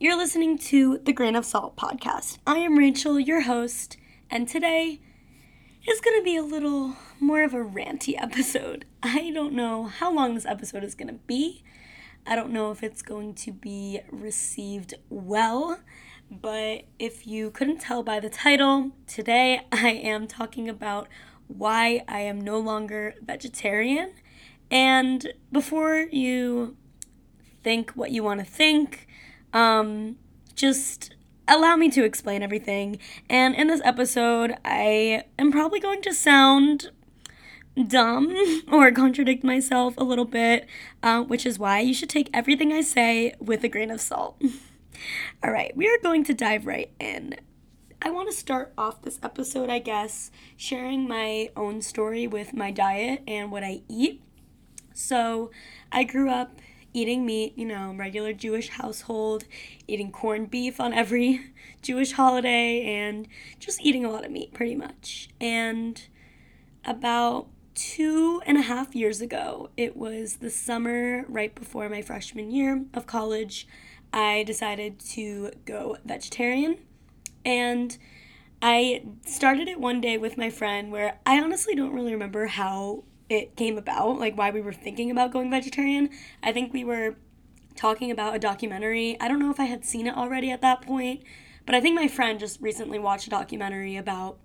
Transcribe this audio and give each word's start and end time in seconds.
You're 0.00 0.16
listening 0.16 0.58
to 0.58 0.98
the 0.98 1.12
Grain 1.12 1.34
of 1.34 1.44
Salt 1.44 1.74
podcast. 1.74 2.38
I 2.46 2.58
am 2.58 2.78
Rachel, 2.78 3.18
your 3.18 3.40
host, 3.40 3.96
and 4.30 4.46
today 4.46 5.00
is 5.88 6.00
going 6.00 6.16
to 6.16 6.22
be 6.22 6.36
a 6.36 6.42
little 6.44 6.94
more 7.18 7.42
of 7.42 7.52
a 7.52 7.64
ranty 7.64 8.14
episode. 8.16 8.84
I 9.02 9.32
don't 9.34 9.54
know 9.54 9.86
how 9.86 10.14
long 10.14 10.36
this 10.36 10.46
episode 10.46 10.84
is 10.84 10.94
going 10.94 11.08
to 11.08 11.18
be. 11.26 11.64
I 12.24 12.36
don't 12.36 12.52
know 12.52 12.70
if 12.70 12.84
it's 12.84 13.02
going 13.02 13.34
to 13.34 13.50
be 13.50 13.98
received 14.12 14.94
well, 15.10 15.80
but 16.30 16.84
if 17.00 17.26
you 17.26 17.50
couldn't 17.50 17.80
tell 17.80 18.04
by 18.04 18.20
the 18.20 18.30
title, 18.30 18.92
today 19.08 19.62
I 19.72 19.88
am 19.88 20.28
talking 20.28 20.68
about 20.68 21.08
why 21.48 22.04
I 22.06 22.20
am 22.20 22.40
no 22.40 22.60
longer 22.60 23.16
vegetarian. 23.20 24.12
And 24.70 25.32
before 25.50 26.06
you 26.12 26.76
think 27.64 27.90
what 27.96 28.12
you 28.12 28.22
want 28.22 28.38
to 28.38 28.46
think, 28.46 29.08
um, 29.52 30.16
just 30.54 31.14
allow 31.46 31.76
me 31.76 31.90
to 31.90 32.04
explain 32.04 32.42
everything. 32.42 32.98
And 33.28 33.54
in 33.54 33.68
this 33.68 33.80
episode, 33.84 34.54
I 34.64 35.24
am 35.38 35.50
probably 35.50 35.80
going 35.80 36.02
to 36.02 36.12
sound 36.12 36.90
dumb 37.86 38.34
or 38.72 38.90
contradict 38.92 39.44
myself 39.44 39.94
a 39.96 40.04
little 40.04 40.24
bit, 40.24 40.66
uh, 41.02 41.22
which 41.22 41.46
is 41.46 41.58
why 41.58 41.80
you 41.80 41.94
should 41.94 42.10
take 42.10 42.28
everything 42.34 42.72
I 42.72 42.82
say 42.82 43.34
with 43.40 43.64
a 43.64 43.68
grain 43.68 43.90
of 43.90 44.00
salt. 44.00 44.40
All 45.42 45.52
right, 45.52 45.76
we 45.76 45.86
are 45.86 45.98
going 46.02 46.24
to 46.24 46.34
dive 46.34 46.66
right 46.66 46.90
in. 46.98 47.36
I 48.00 48.10
want 48.10 48.28
to 48.30 48.36
start 48.36 48.72
off 48.78 49.02
this 49.02 49.18
episode, 49.22 49.70
I 49.70 49.80
guess, 49.80 50.30
sharing 50.56 51.08
my 51.08 51.50
own 51.56 51.82
story 51.82 52.26
with 52.26 52.54
my 52.54 52.70
diet 52.70 53.22
and 53.26 53.50
what 53.50 53.64
I 53.64 53.82
eat. 53.88 54.22
So, 54.94 55.50
I 55.92 56.04
grew 56.04 56.30
up 56.30 56.60
eating 56.92 57.26
meat, 57.26 57.52
you 57.56 57.64
know, 57.64 57.94
regular 57.96 58.32
Jewish 58.32 58.70
household, 58.70 59.44
eating 59.86 60.10
corned 60.10 60.50
beef 60.50 60.80
on 60.80 60.92
every 60.92 61.40
Jewish 61.82 62.12
holiday, 62.12 62.82
and 62.82 63.28
just 63.58 63.80
eating 63.82 64.04
a 64.04 64.10
lot 64.10 64.24
of 64.24 64.30
meat 64.30 64.52
pretty 64.52 64.74
much. 64.74 65.28
And 65.40 66.00
about 66.84 67.48
two 67.74 68.42
and 68.44 68.58
a 68.58 68.62
half 68.62 68.94
years 68.94 69.20
ago, 69.20 69.70
it 69.76 69.96
was 69.96 70.36
the 70.36 70.50
summer 70.50 71.24
right 71.28 71.54
before 71.54 71.88
my 71.88 72.02
freshman 72.02 72.50
year 72.50 72.84
of 72.92 73.06
college, 73.06 73.68
I 74.12 74.42
decided 74.42 74.98
to 75.10 75.52
go 75.64 75.96
vegetarian. 76.04 76.78
And 77.44 77.96
I 78.60 79.04
started 79.24 79.68
it 79.68 79.78
one 79.78 80.00
day 80.00 80.18
with 80.18 80.36
my 80.36 80.50
friend 80.50 80.90
where 80.90 81.18
I 81.24 81.40
honestly 81.40 81.74
don't 81.76 81.92
really 81.92 82.12
remember 82.12 82.46
how 82.46 83.04
it 83.28 83.56
came 83.56 83.76
about, 83.76 84.18
like 84.18 84.36
why 84.36 84.50
we 84.50 84.60
were 84.60 84.72
thinking 84.72 85.10
about 85.10 85.32
going 85.32 85.50
vegetarian. 85.50 86.10
I 86.42 86.52
think 86.52 86.72
we 86.72 86.84
were 86.84 87.16
talking 87.76 88.10
about 88.10 88.34
a 88.34 88.38
documentary. 88.38 89.16
I 89.20 89.28
don't 89.28 89.38
know 89.38 89.50
if 89.50 89.60
I 89.60 89.64
had 89.64 89.84
seen 89.84 90.06
it 90.06 90.16
already 90.16 90.50
at 90.50 90.62
that 90.62 90.82
point, 90.82 91.22
but 91.66 91.74
I 91.74 91.80
think 91.80 91.94
my 91.94 92.08
friend 92.08 92.40
just 92.40 92.60
recently 92.60 92.98
watched 92.98 93.26
a 93.26 93.30
documentary 93.30 93.96
about, 93.96 94.38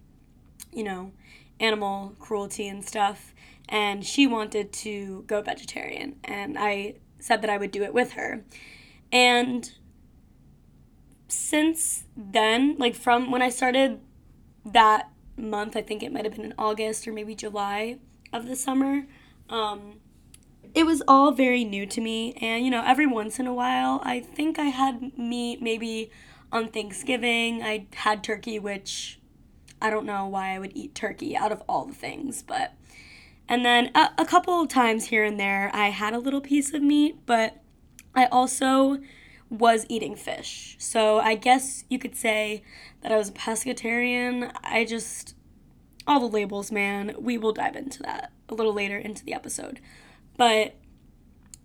you 0.71 0.83
know, 0.83 1.11
animal 1.59 2.15
cruelty 2.19 2.67
and 2.67 2.83
stuff, 2.85 3.33
and 3.69 4.05
she 4.05 4.27
wanted 4.27 4.73
to 4.73 5.23
go 5.27 5.41
vegetarian, 5.41 6.17
and 6.23 6.57
I 6.59 6.95
said 7.19 7.41
that 7.41 7.49
I 7.49 7.57
would 7.57 7.71
do 7.71 7.83
it 7.83 7.93
with 7.93 8.13
her. 8.13 8.43
And 9.11 9.71
since 11.29 12.03
then, 12.17 12.75
like 12.77 12.95
from 12.95 13.31
when 13.31 13.41
I 13.41 13.49
started 13.49 13.99
that 14.65 15.09
month, 15.37 15.75
I 15.77 15.81
think 15.81 16.03
it 16.03 16.11
might 16.11 16.25
have 16.25 16.35
been 16.35 16.45
in 16.45 16.53
August 16.57 17.07
or 17.07 17.13
maybe 17.13 17.33
July, 17.33 17.99
of 18.33 18.47
the 18.47 18.55
summer. 18.55 19.05
Um, 19.49 19.99
it 20.73 20.85
was 20.85 21.03
all 21.07 21.31
very 21.31 21.63
new 21.63 21.85
to 21.85 22.01
me, 22.01 22.33
and 22.41 22.65
you 22.65 22.71
know, 22.71 22.83
every 22.85 23.05
once 23.05 23.39
in 23.39 23.47
a 23.47 23.53
while, 23.53 24.01
I 24.03 24.19
think 24.19 24.57
I 24.57 24.65
had 24.65 25.17
meat 25.17 25.61
maybe 25.61 26.11
on 26.51 26.69
Thanksgiving. 26.69 27.63
I 27.63 27.87
had 27.93 28.23
turkey, 28.23 28.59
which 28.59 29.19
I 29.81 29.89
don't 29.89 30.05
know 30.05 30.25
why 30.25 30.55
I 30.55 30.59
would 30.59 30.75
eat 30.75 30.95
turkey 30.95 31.37
out 31.37 31.51
of 31.51 31.61
all 31.69 31.85
the 31.85 31.93
things, 31.93 32.41
but. 32.41 32.73
And 33.49 33.65
then 33.65 33.91
a, 33.93 34.09
a 34.17 34.25
couple 34.25 34.61
of 34.61 34.69
times 34.69 35.07
here 35.07 35.25
and 35.25 35.37
there, 35.37 35.69
I 35.73 35.89
had 35.89 36.13
a 36.13 36.17
little 36.17 36.39
piece 36.39 36.73
of 36.73 36.81
meat, 36.81 37.17
but 37.25 37.61
I 38.15 38.25
also 38.27 38.99
was 39.49 39.85
eating 39.89 40.15
fish. 40.15 40.75
So 40.79 41.19
I 41.19 41.35
guess 41.35 41.83
you 41.89 41.99
could 41.99 42.15
say 42.15 42.63
that 43.01 43.11
I 43.11 43.17
was 43.17 43.29
a 43.29 43.33
pescatarian. 43.33 44.51
I 44.63 44.85
just 44.85 45.35
all 46.07 46.19
the 46.19 46.27
labels, 46.27 46.71
man. 46.71 47.15
We 47.17 47.37
will 47.37 47.53
dive 47.53 47.75
into 47.75 48.01
that 48.03 48.31
a 48.49 48.53
little 48.53 48.73
later 48.73 48.97
into 48.97 49.23
the 49.23 49.33
episode. 49.33 49.79
But 50.37 50.75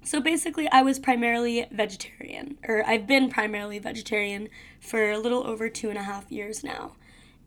so 0.03 0.21
basically, 0.21 0.69
I 0.71 0.83
was 0.83 0.99
primarily 0.99 1.67
vegetarian, 1.71 2.59
or 2.67 2.83
I've 2.87 3.07
been 3.07 3.29
primarily 3.29 3.79
vegetarian 3.79 4.49
for 4.81 5.11
a 5.11 5.19
little 5.19 5.47
over 5.47 5.69
two 5.69 5.89
and 5.91 5.99
a 5.99 6.03
half 6.03 6.31
years 6.31 6.63
now. 6.63 6.95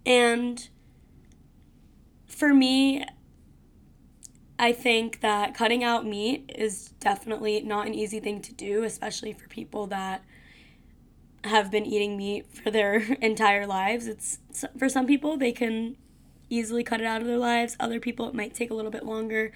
And 0.05 0.67
for 2.27 2.53
me, 2.53 3.05
I 4.59 4.73
think 4.73 5.21
that 5.21 5.55
cutting 5.55 5.83
out 5.83 6.05
meat 6.05 6.51
is 6.55 6.89
definitely 6.99 7.61
not 7.61 7.87
an 7.87 7.95
easy 7.95 8.19
thing 8.19 8.41
to 8.41 8.53
do, 8.53 8.83
especially 8.83 9.33
for 9.33 9.47
people 9.47 9.87
that 9.87 10.23
have 11.43 11.71
been 11.71 11.85
eating 11.85 12.15
meat 12.15 12.45
for 12.45 12.69
their 12.69 12.97
entire 13.21 13.65
lives. 13.65 14.07
It's 14.07 14.37
for 14.77 14.87
some 14.87 15.07
people 15.07 15.37
they 15.37 15.51
can 15.51 15.97
easily 16.51 16.83
cut 16.83 17.01
it 17.01 17.07
out 17.07 17.21
of 17.21 17.27
their 17.27 17.37
lives. 17.37 17.75
Other 17.79 17.99
people, 17.99 18.27
it 18.27 18.35
might 18.35 18.53
take 18.53 18.69
a 18.69 18.73
little 18.73 18.91
bit 18.91 19.05
longer. 19.05 19.51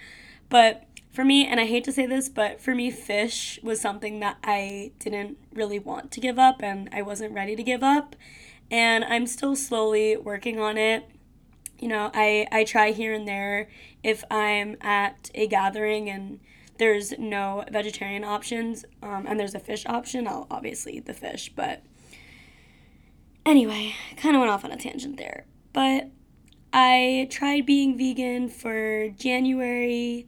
But 0.50 0.86
for 1.12 1.24
me, 1.24 1.46
and 1.48 1.60
I 1.60 1.66
hate 1.66 1.84
to 1.86 1.92
say 1.92 2.06
this, 2.06 2.30
but 2.30 2.60
for 2.60 2.76
me, 2.76 2.92
fish 2.92 3.60
was 3.64 3.80
something 3.80 4.20
that 4.20 4.38
I 4.44 4.92
didn't 5.00 5.38
really 5.54 5.80
want 5.80 6.12
to 6.12 6.20
give 6.20 6.40
up 6.40 6.62
and 6.62 6.90
I 6.92 7.02
wasn't 7.02 7.34
ready 7.34 7.56
to 7.56 7.64
give 7.64 7.84
up. 7.84 8.16
And 8.72 9.04
I'm 9.04 9.28
still 9.28 9.56
slowly 9.56 10.18
working 10.18 10.60
on 10.60 10.78
it. 10.78 11.08
You 11.80 11.88
know, 11.88 12.12
I, 12.14 12.48
I 12.52 12.64
try 12.64 12.92
here 12.92 13.14
and 13.14 13.28
there 13.28 13.70
if 14.04 14.24
I'm 14.30 14.78
at 14.82 15.32
a 15.34 15.48
gathering 15.48 16.10
and 16.10 16.40
there's 16.78 17.18
no 17.18 17.64
vegetarian 17.72 18.24
options 18.24 18.86
um, 19.02 19.26
and 19.28 19.40
there's 19.40 19.56
a 19.56 19.60
fish 19.60 19.86
option, 19.86 20.28
I'll 20.28 20.48
obviously 20.52 20.98
eat 20.98 21.06
the 21.06 21.14
fish. 21.14 21.52
But 21.56 21.82
anyway, 23.46 23.96
kind 24.18 24.36
of 24.36 24.42
went 24.42 24.52
off 24.52 24.66
on 24.66 24.72
a 24.72 24.78
tangent 24.78 25.18
there. 25.18 25.46
But 25.74 26.10
I 26.78 27.30
tried 27.32 27.66
being 27.66 27.98
vegan 27.98 28.50
for 28.50 29.08
January, 29.18 30.28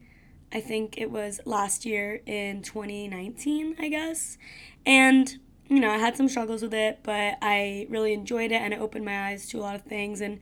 I 0.53 0.61
think 0.61 0.97
it 0.97 1.11
was 1.11 1.41
last 1.43 1.85
year 1.85 2.21
in 2.25 2.61
2019, 2.61 3.75
I 3.77 3.89
guess. 3.89 4.37
And, 4.85 5.37
you 5.67 5.81
know, 5.81 5.91
I 5.91 5.97
had 5.97 6.15
some 6.15 6.29
struggles 6.29 6.61
with 6.61 6.73
it, 6.73 6.99
but 7.03 7.37
I 7.41 7.85
really 7.89 8.13
enjoyed 8.13 8.53
it 8.53 8.61
and 8.61 8.73
it 8.73 8.79
opened 8.79 9.03
my 9.03 9.27
eyes 9.27 9.49
to 9.49 9.59
a 9.59 9.59
lot 9.59 9.75
of 9.75 9.81
things. 9.81 10.21
And 10.21 10.39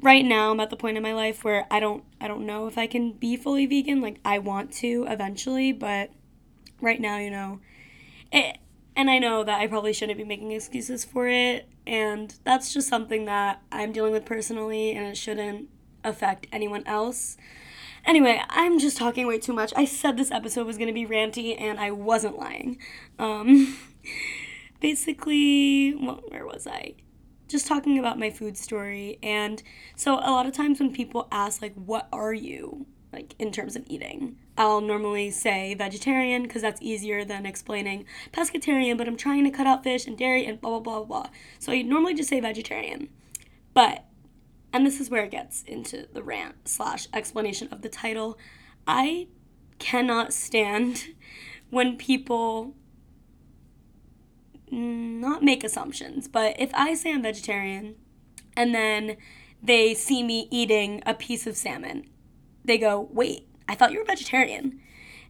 right 0.00 0.24
now 0.24 0.52
I'm 0.52 0.60
at 0.60 0.70
the 0.70 0.76
point 0.76 0.96
in 0.96 1.02
my 1.02 1.12
life 1.12 1.44
where 1.44 1.66
I 1.70 1.78
don't 1.78 2.02
I 2.18 2.26
don't 2.26 2.46
know 2.46 2.66
if 2.66 2.78
I 2.78 2.86
can 2.86 3.12
be 3.12 3.36
fully 3.36 3.66
vegan. 3.66 4.00
Like 4.00 4.20
I 4.24 4.38
want 4.38 4.72
to 4.76 5.04
eventually, 5.06 5.72
but 5.72 6.10
right 6.80 6.98
now, 6.98 7.18
you 7.18 7.30
know, 7.30 7.60
it 8.32 8.56
and 8.96 9.10
I 9.10 9.18
know 9.18 9.44
that 9.44 9.60
I 9.60 9.66
probably 9.66 9.92
shouldn't 9.92 10.18
be 10.18 10.24
making 10.24 10.52
excuses 10.52 11.04
for 11.04 11.28
it, 11.28 11.68
and 11.86 12.34
that's 12.44 12.72
just 12.72 12.88
something 12.88 13.24
that 13.26 13.62
I'm 13.70 13.92
dealing 13.92 14.12
with 14.12 14.24
personally, 14.24 14.92
and 14.92 15.06
it 15.06 15.16
shouldn't 15.16 15.68
affect 16.04 16.46
anyone 16.52 16.82
else. 16.86 17.36
Anyway, 18.04 18.42
I'm 18.48 18.78
just 18.78 18.96
talking 18.96 19.26
way 19.26 19.38
too 19.38 19.52
much. 19.52 19.72
I 19.76 19.84
said 19.84 20.16
this 20.16 20.30
episode 20.30 20.66
was 20.66 20.78
gonna 20.78 20.92
be 20.92 21.06
ranty, 21.06 21.60
and 21.60 21.78
I 21.78 21.90
wasn't 21.90 22.38
lying. 22.38 22.78
Um, 23.18 23.78
basically, 24.80 25.94
well, 25.94 26.22
where 26.28 26.46
was 26.46 26.66
I? 26.66 26.94
Just 27.48 27.66
talking 27.66 27.98
about 27.98 28.18
my 28.18 28.30
food 28.30 28.56
story, 28.56 29.18
and 29.22 29.62
so 29.96 30.14
a 30.14 30.30
lot 30.30 30.46
of 30.46 30.52
times 30.52 30.80
when 30.80 30.92
people 30.92 31.28
ask, 31.30 31.62
like, 31.62 31.74
what 31.74 32.08
are 32.12 32.32
you? 32.32 32.86
like 33.12 33.34
in 33.38 33.52
terms 33.52 33.76
of 33.76 33.84
eating. 33.86 34.36
I'll 34.56 34.80
normally 34.80 35.30
say 35.30 35.74
vegetarian 35.74 36.42
because 36.42 36.62
that's 36.62 36.82
easier 36.82 37.24
than 37.24 37.46
explaining 37.46 38.04
pescatarian, 38.32 38.98
but 38.98 39.08
I'm 39.08 39.16
trying 39.16 39.44
to 39.44 39.50
cut 39.50 39.66
out 39.66 39.82
fish 39.82 40.06
and 40.06 40.16
dairy 40.16 40.44
and 40.44 40.60
blah 40.60 40.80
blah 40.80 41.00
blah 41.00 41.04
blah. 41.04 41.30
So 41.58 41.72
I 41.72 41.82
normally 41.82 42.14
just 42.14 42.28
say 42.28 42.40
vegetarian. 42.40 43.08
But 43.74 44.04
and 44.72 44.86
this 44.86 45.00
is 45.00 45.10
where 45.10 45.24
it 45.24 45.30
gets 45.30 45.62
into 45.62 46.06
the 46.12 46.22
rant 46.22 46.68
slash 46.68 47.08
explanation 47.12 47.68
of 47.70 47.82
the 47.82 47.88
title. 47.88 48.38
I 48.86 49.28
cannot 49.78 50.32
stand 50.32 51.08
when 51.70 51.96
people 51.96 52.74
not 54.70 55.42
make 55.42 55.64
assumptions, 55.64 56.28
but 56.28 56.58
if 56.58 56.70
I 56.74 56.94
say 56.94 57.12
I'm 57.12 57.22
vegetarian 57.22 57.96
and 58.56 58.74
then 58.74 59.16
they 59.62 59.94
see 59.94 60.22
me 60.22 60.48
eating 60.50 61.02
a 61.04 61.14
piece 61.14 61.46
of 61.46 61.56
salmon 61.56 62.08
they 62.64 62.78
go, 62.78 63.08
wait, 63.12 63.46
I 63.72 63.74
thought 63.74 63.90
you 63.90 63.98
were 63.98 64.04
vegetarian. 64.04 64.78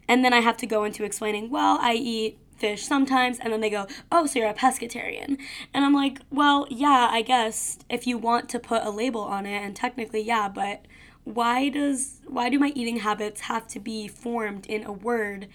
And 0.09 0.25
then 0.25 0.33
I 0.33 0.41
have 0.41 0.56
to 0.59 0.67
go 0.67 0.83
into 0.83 1.05
explaining, 1.05 1.49
well, 1.49 1.79
I 1.81 1.94
eat 1.94 2.39
fish 2.56 2.83
sometimes. 2.85 3.39
And 3.39 3.53
then 3.53 3.61
they 3.61 3.71
go, 3.71 3.87
oh, 4.11 4.27
so 4.27 4.41
you're 4.41 4.49
a 4.49 4.55
pescatarian. 4.55 5.39
And 5.73 5.85
I'm 5.85 5.94
like, 5.94 6.19
well, 6.29 6.67
yeah, 6.69 7.09
I 7.09 7.23
guess 7.23 7.79
if 7.89 8.05
you 8.05 8.19
want 8.19 8.49
to 8.49 8.59
put 8.59 8.83
a 8.83 8.91
label 8.91 9.21
on 9.21 9.47
it, 9.47 9.62
and 9.62 9.77
technically, 9.77 10.23
yeah, 10.23 10.49
but 10.49 10.87
why 11.23 11.69
does 11.69 12.21
why 12.27 12.49
do 12.49 12.59
my 12.59 12.73
eating 12.75 12.97
habits 12.97 13.43
have 13.43 13.69
to 13.69 13.79
be 13.79 14.09
formed 14.09 14.67
in 14.67 14.83
a 14.83 14.93
word 14.93 15.47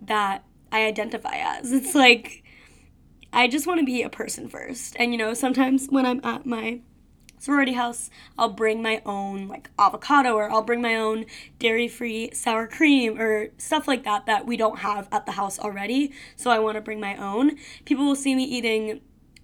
that 0.00 0.44
I 0.70 0.86
identify 0.86 1.34
as? 1.34 1.72
It's 1.72 1.96
like 1.96 2.44
I 3.32 3.48
just 3.48 3.66
want 3.66 3.80
to 3.80 3.86
be 3.86 4.02
a 4.02 4.08
person 4.08 4.48
first. 4.48 4.94
And 4.96 5.10
you 5.10 5.18
know, 5.18 5.34
sometimes 5.34 5.88
when 5.88 6.06
I'm 6.06 6.20
at 6.22 6.46
my 6.46 6.82
sorority 7.42 7.72
house, 7.72 8.08
I'll 8.38 8.50
bring 8.50 8.80
my 8.80 9.02
own 9.04 9.48
like 9.48 9.68
avocado 9.76 10.34
or 10.34 10.48
I'll 10.48 10.62
bring 10.62 10.80
my 10.80 10.94
own 10.94 11.26
dairy 11.58 11.88
free 11.88 12.30
sour 12.32 12.68
cream 12.68 13.20
or 13.20 13.48
stuff 13.58 13.88
like 13.88 14.04
that 14.04 14.26
that 14.26 14.46
we 14.46 14.56
don't 14.56 14.78
have 14.78 15.08
at 15.10 15.26
the 15.26 15.32
house 15.32 15.58
already. 15.58 16.12
So 16.36 16.52
I 16.52 16.60
want 16.60 16.76
to 16.76 16.80
bring 16.80 17.00
my 17.00 17.16
own. 17.16 17.58
People 17.84 18.04
will 18.04 18.14
see 18.14 18.36
me 18.36 18.44
eating 18.44 19.00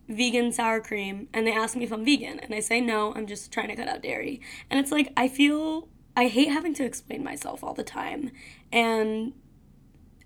vegan 0.09 0.53
sour 0.53 0.81
cream 0.81 1.29
and 1.35 1.45
they 1.45 1.53
ask 1.53 1.77
me 1.77 1.85
if 1.85 1.93
I'm 1.93 2.05
vegan 2.05 2.39
and 2.39 2.55
I 2.55 2.61
say 2.61 2.81
no, 2.81 3.13
I'm 3.15 3.27
just 3.27 3.51
trying 3.51 3.67
to 3.67 3.75
cut 3.75 3.89
out 3.89 4.03
dairy. 4.03 4.41
And 4.71 4.79
it's 4.79 4.93
like 4.93 5.13
I 5.17 5.27
feel 5.27 5.89
I 6.17 6.29
hate 6.29 6.51
having 6.51 6.75
to 6.75 6.85
explain 6.85 7.25
myself 7.25 7.65
all 7.65 7.75
the 7.75 7.83
time. 7.83 8.31
And 8.71 9.33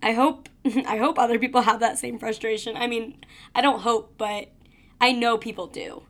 I 0.03 0.13
hope 0.13 0.51
I 0.67 0.99
hope 0.99 1.19
other 1.19 1.39
people 1.39 1.63
have 1.63 1.81
that 1.81 1.99
same 1.99 2.19
frustration. 2.19 2.77
I 2.77 2.87
mean, 2.87 3.17
I 3.55 3.63
don't 3.63 3.81
hope, 3.81 4.19
but 4.19 4.51
I 5.01 5.13
know 5.13 5.39
people 5.39 5.69
do. 5.69 6.03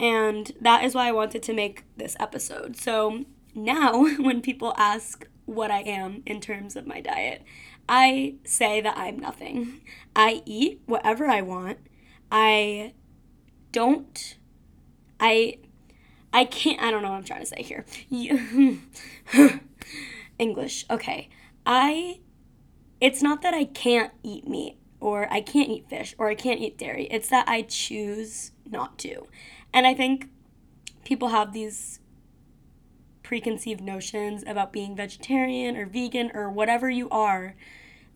And 0.00 0.50
that 0.60 0.82
is 0.82 0.94
why 0.94 1.08
I 1.08 1.12
wanted 1.12 1.42
to 1.44 1.52
make 1.52 1.84
this 1.96 2.16
episode. 2.18 2.76
So 2.76 3.24
now 3.54 4.04
when 4.18 4.40
people 4.40 4.74
ask 4.76 5.28
what 5.44 5.70
I 5.70 5.80
am 5.80 6.22
in 6.24 6.40
terms 6.40 6.74
of 6.74 6.86
my 6.86 7.00
diet, 7.00 7.42
I 7.88 8.36
say 8.44 8.80
that 8.80 8.96
I'm 8.96 9.18
nothing. 9.18 9.82
I 10.16 10.42
eat 10.46 10.80
whatever 10.86 11.26
I 11.26 11.42
want. 11.42 11.78
I 12.32 12.94
don't 13.72 14.36
I 15.18 15.58
I 16.32 16.44
can't 16.44 16.80
I 16.80 16.90
don't 16.90 17.02
know 17.02 17.10
what 17.10 17.16
I'm 17.16 17.24
trying 17.24 17.40
to 17.40 17.46
say 17.46 17.62
here. 17.62 17.84
English. 20.38 20.86
Okay. 20.88 21.28
I 21.66 22.20
it's 23.00 23.22
not 23.22 23.42
that 23.42 23.54
I 23.54 23.64
can't 23.64 24.12
eat 24.22 24.46
meat 24.48 24.78
or 25.00 25.30
I 25.32 25.40
can't 25.40 25.68
eat 25.68 25.88
fish 25.88 26.14
or 26.16 26.28
I 26.28 26.34
can't 26.34 26.60
eat 26.60 26.78
dairy. 26.78 27.06
It's 27.10 27.28
that 27.28 27.48
I 27.48 27.62
choose 27.62 28.52
not 28.64 28.98
to. 28.98 29.26
And 29.72 29.86
I 29.86 29.94
think 29.94 30.28
people 31.04 31.28
have 31.28 31.52
these 31.52 32.00
preconceived 33.22 33.80
notions 33.80 34.42
about 34.46 34.72
being 34.72 34.96
vegetarian 34.96 35.76
or 35.76 35.86
vegan 35.86 36.30
or 36.34 36.50
whatever 36.50 36.90
you 36.90 37.08
are 37.10 37.54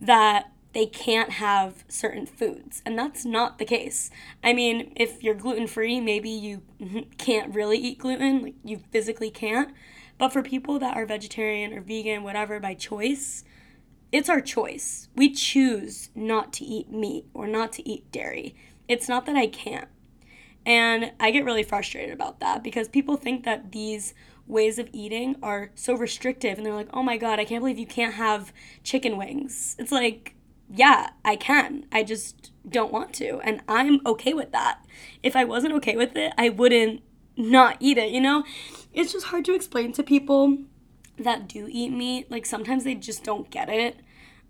that 0.01 0.51
they 0.73 0.87
can't 0.87 1.31
have 1.31 1.85
certain 1.89 2.27
foods. 2.27 2.83
And 2.85 2.99
that's 2.99 3.25
not 3.25 3.59
the 3.59 3.65
case. 3.65 4.11
I 4.43 4.53
mean, 4.53 4.93
if 4.97 5.23
you're 5.23 5.35
gluten 5.35 5.69
free, 5.69 6.01
maybe 6.01 6.29
you 6.29 6.63
can't 7.19 7.55
really 7.55 7.79
eat 7.79 7.99
gluten, 7.99 8.43
like 8.43 8.55
you 8.65 8.81
physically 8.91 9.31
can't. 9.31 9.73
But 10.19 10.33
for 10.33 10.43
people 10.43 10.79
that 10.81 10.97
are 10.97 11.07
vegetarian 11.07 11.73
or 11.73 11.81
vegan, 11.81 12.25
whatever, 12.25 12.59
by 12.61 12.75
choice, 12.75 13.45
it's 14.13 14.29
our 14.29 14.41
choice. 14.41 15.09
We 15.17 15.31
choose 15.31 16.11
not 16.15 16.53
to 16.55 16.65
eat 16.65 16.91
meat 16.91 17.27
or 17.35 17.47
not 17.47 17.73
to 17.75 17.89
eat 17.89 18.11
dairy. 18.13 18.55
It's 18.89 19.09
not 19.09 19.27
that 19.27 19.37
I 19.37 19.47
can't. 19.47 19.89
And 20.67 21.13
I 21.21 21.31
get 21.31 21.45
really 21.45 21.63
frustrated 21.63 22.13
about 22.13 22.41
that 22.41 22.63
because 22.63 22.89
people 22.89 23.17
think 23.17 23.45
that 23.45 23.73
these 23.73 24.15
ways 24.47 24.79
of 24.79 24.89
eating 24.93 25.37
are 25.43 25.71
so 25.75 25.95
restrictive 25.95 26.57
and 26.57 26.67
they're 26.67 26.75
like, 26.75 26.91
oh 26.93 27.03
my 27.03 27.17
god, 27.17 27.39
I 27.39 27.45
can't 27.45 27.63
believe 27.63 27.79
you 27.79 27.87
can't 27.87 28.15
have 28.15 28.53
chicken 28.83 29.17
wings. 29.17 29.77
It's 29.79 29.93
like, 29.93 30.35
yeah, 30.71 31.11
I 31.25 31.37
can. 31.37 31.87
I 31.93 32.03
just 32.03 32.53
don't 32.69 32.93
want 32.93 33.13
to. 33.15 33.39
And 33.41 33.63
I'm 33.69 34.01
okay 34.07 34.33
with 34.33 34.53
that. 34.53 34.85
If 35.23 35.37
I 35.37 35.45
wasn't 35.45 35.75
okay 35.75 35.97
with 35.97 36.17
it, 36.17 36.33
I 36.39 36.49
wouldn't 36.49 37.03
not 37.37 37.77
eat 37.81 37.99
it, 37.99 38.11
you 38.11 38.21
know? 38.21 38.45
It's 38.93 39.13
just 39.13 39.27
hard 39.27 39.45
to 39.47 39.55
explain 39.55 39.93
to 39.93 40.03
people 40.03 40.59
that 41.19 41.49
do 41.49 41.69
eat 41.71 41.91
meat. 41.91 42.31
Like 42.31 42.47
sometimes 42.47 42.85
they 42.85 42.95
just 42.95 43.25
don't 43.25 43.51
get 43.51 43.69
it. 43.69 44.01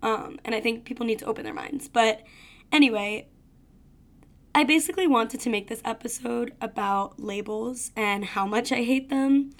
Um, 0.02 0.38
and 0.44 0.54
I 0.54 0.60
think 0.60 0.84
people 0.84 1.06
need 1.06 1.18
to 1.20 1.26
open 1.26 1.44
their 1.44 1.54
minds. 1.54 1.88
But 1.88 2.22
anyway, 2.70 3.28
I 4.56 4.62
basically 4.62 5.08
wanted 5.08 5.40
to 5.40 5.50
make 5.50 5.66
this 5.66 5.82
episode 5.84 6.54
about 6.60 7.18
labels 7.18 7.90
and 7.96 8.24
how 8.24 8.46
much 8.46 8.70
I 8.70 8.84
hate 8.84 9.10
them. 9.10 9.50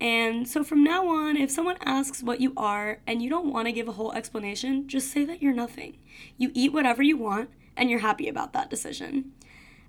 And 0.00 0.46
so 0.46 0.62
from 0.62 0.84
now 0.84 1.08
on, 1.08 1.36
if 1.36 1.50
someone 1.50 1.78
asks 1.84 2.22
what 2.22 2.40
you 2.40 2.52
are 2.56 3.00
and 3.08 3.20
you 3.20 3.28
don't 3.28 3.52
want 3.52 3.66
to 3.66 3.72
give 3.72 3.88
a 3.88 3.92
whole 3.92 4.12
explanation, 4.12 4.86
just 4.86 5.10
say 5.10 5.24
that 5.24 5.42
you're 5.42 5.52
nothing. 5.52 5.96
You 6.38 6.52
eat 6.54 6.72
whatever 6.72 7.02
you 7.02 7.16
want 7.16 7.50
and 7.76 7.90
you're 7.90 7.98
happy 7.98 8.28
about 8.28 8.52
that 8.52 8.70
decision. 8.70 9.32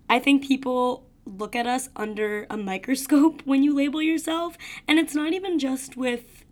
I 0.10 0.18
think 0.18 0.48
people 0.48 1.08
look 1.24 1.56
at 1.56 1.68
us 1.68 1.90
under 1.96 2.48
a 2.50 2.58
microscope 2.58 3.44
when 3.46 3.62
you 3.62 3.76
label 3.76 4.02
yourself, 4.02 4.58
and 4.88 4.98
it's 4.98 5.14
not 5.14 5.34
even 5.34 5.60
just 5.60 5.96
with 5.96 6.46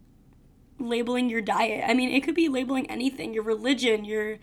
labeling 0.78 1.30
your 1.30 1.42
diet. 1.42 1.86
I 1.88 1.96
mean, 1.96 2.12
it 2.12 2.22
could 2.22 2.36
be 2.36 2.50
labeling 2.50 2.88
anything, 2.92 3.34
your 3.34 3.44
religion, 3.44 4.06
your 4.06 4.38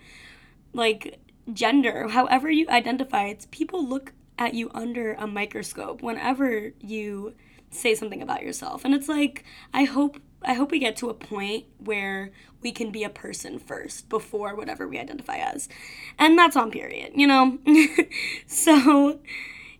like 0.73 1.19
gender, 1.51 2.09
however 2.09 2.49
you 2.49 2.67
identify. 2.69 3.25
It's 3.25 3.47
people 3.51 3.85
look 3.85 4.13
at 4.37 4.53
you 4.53 4.71
under 4.73 5.13
a 5.13 5.27
microscope 5.27 6.01
whenever 6.01 6.71
you 6.79 7.33
say 7.69 7.95
something 7.95 8.21
about 8.21 8.43
yourself. 8.43 8.85
And 8.85 8.93
it's 8.93 9.09
like 9.09 9.43
I 9.73 9.83
hope 9.83 10.19
I 10.45 10.53
hope 10.53 10.71
we 10.71 10.79
get 10.79 10.97
to 10.97 11.09
a 11.09 11.13
point 11.13 11.65
where 11.77 12.31
we 12.61 12.71
can 12.71 12.91
be 12.91 13.03
a 13.03 13.09
person 13.09 13.59
first 13.59 14.09
before 14.09 14.55
whatever 14.55 14.87
we 14.87 14.99
identify 14.99 15.37
as. 15.37 15.69
And 16.17 16.37
that's 16.37 16.55
on 16.55 16.71
period, 16.71 17.13
you 17.15 17.27
know? 17.27 17.59
so, 18.47 19.19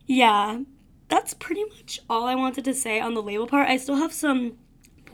yeah, 0.06 0.62
that's 1.10 1.34
pretty 1.34 1.64
much 1.66 2.00
all 2.10 2.26
I 2.26 2.36
wanted 2.36 2.66
to 2.66 2.74
say 2.74 3.00
on 3.00 3.14
the 3.14 3.22
label 3.22 3.48
part. 3.48 3.68
I 3.68 3.78
still 3.78 3.98
have 3.98 4.14
some 4.14 4.58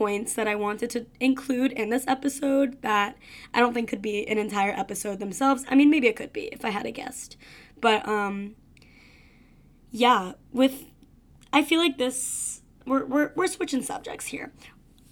points 0.00 0.32
that 0.32 0.48
I 0.48 0.54
wanted 0.54 0.88
to 0.90 1.04
include 1.20 1.72
in 1.72 1.90
this 1.90 2.06
episode 2.08 2.80
that 2.80 3.18
I 3.52 3.60
don't 3.60 3.74
think 3.74 3.90
could 3.90 4.00
be 4.00 4.26
an 4.26 4.38
entire 4.38 4.72
episode 4.72 5.18
themselves. 5.18 5.66
I 5.68 5.74
mean, 5.74 5.90
maybe 5.90 6.06
it 6.06 6.16
could 6.16 6.32
be 6.32 6.44
if 6.44 6.64
I 6.64 6.70
had 6.70 6.86
a 6.86 6.90
guest. 6.90 7.36
But 7.82 8.08
um 8.08 8.54
yeah, 9.90 10.32
with 10.52 10.86
I 11.52 11.62
feel 11.62 11.80
like 11.80 11.98
this 11.98 12.62
we're 12.86 13.04
we're 13.04 13.32
we're 13.36 13.46
switching 13.46 13.82
subjects 13.82 14.28
here. 14.28 14.54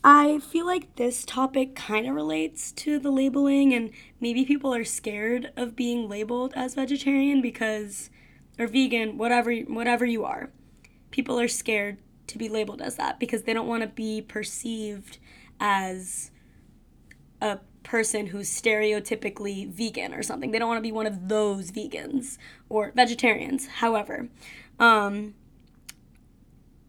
I 0.02 0.38
feel 0.38 0.64
like 0.64 0.96
this 0.96 1.26
topic 1.26 1.76
kind 1.76 2.06
of 2.06 2.14
relates 2.14 2.72
to 2.72 2.98
the 2.98 3.10
labeling 3.10 3.74
and 3.74 3.90
maybe 4.20 4.46
people 4.46 4.74
are 4.74 4.84
scared 4.84 5.52
of 5.54 5.76
being 5.76 6.08
labeled 6.08 6.54
as 6.56 6.76
vegetarian 6.76 7.42
because 7.42 8.08
or 8.58 8.66
vegan, 8.66 9.18
whatever 9.18 9.54
whatever 9.54 10.06
you 10.06 10.24
are. 10.24 10.48
People 11.10 11.38
are 11.38 11.46
scared 11.46 11.98
to 12.28 12.38
be 12.38 12.48
labeled 12.48 12.80
as 12.80 12.96
that 12.96 13.18
because 13.18 13.42
they 13.42 13.52
don't 13.52 13.66
want 13.66 13.82
to 13.82 13.88
be 13.88 14.22
perceived 14.22 15.18
as 15.60 16.30
a 17.40 17.58
person 17.82 18.26
who's 18.26 18.50
stereotypically 18.50 19.68
vegan 19.70 20.12
or 20.12 20.22
something. 20.22 20.50
They 20.50 20.58
don't 20.58 20.68
want 20.68 20.78
to 20.78 20.82
be 20.82 20.92
one 20.92 21.06
of 21.06 21.28
those 21.28 21.70
vegans 21.70 22.38
or 22.68 22.92
vegetarians, 22.94 23.66
however. 23.66 24.28
Um, 24.78 25.34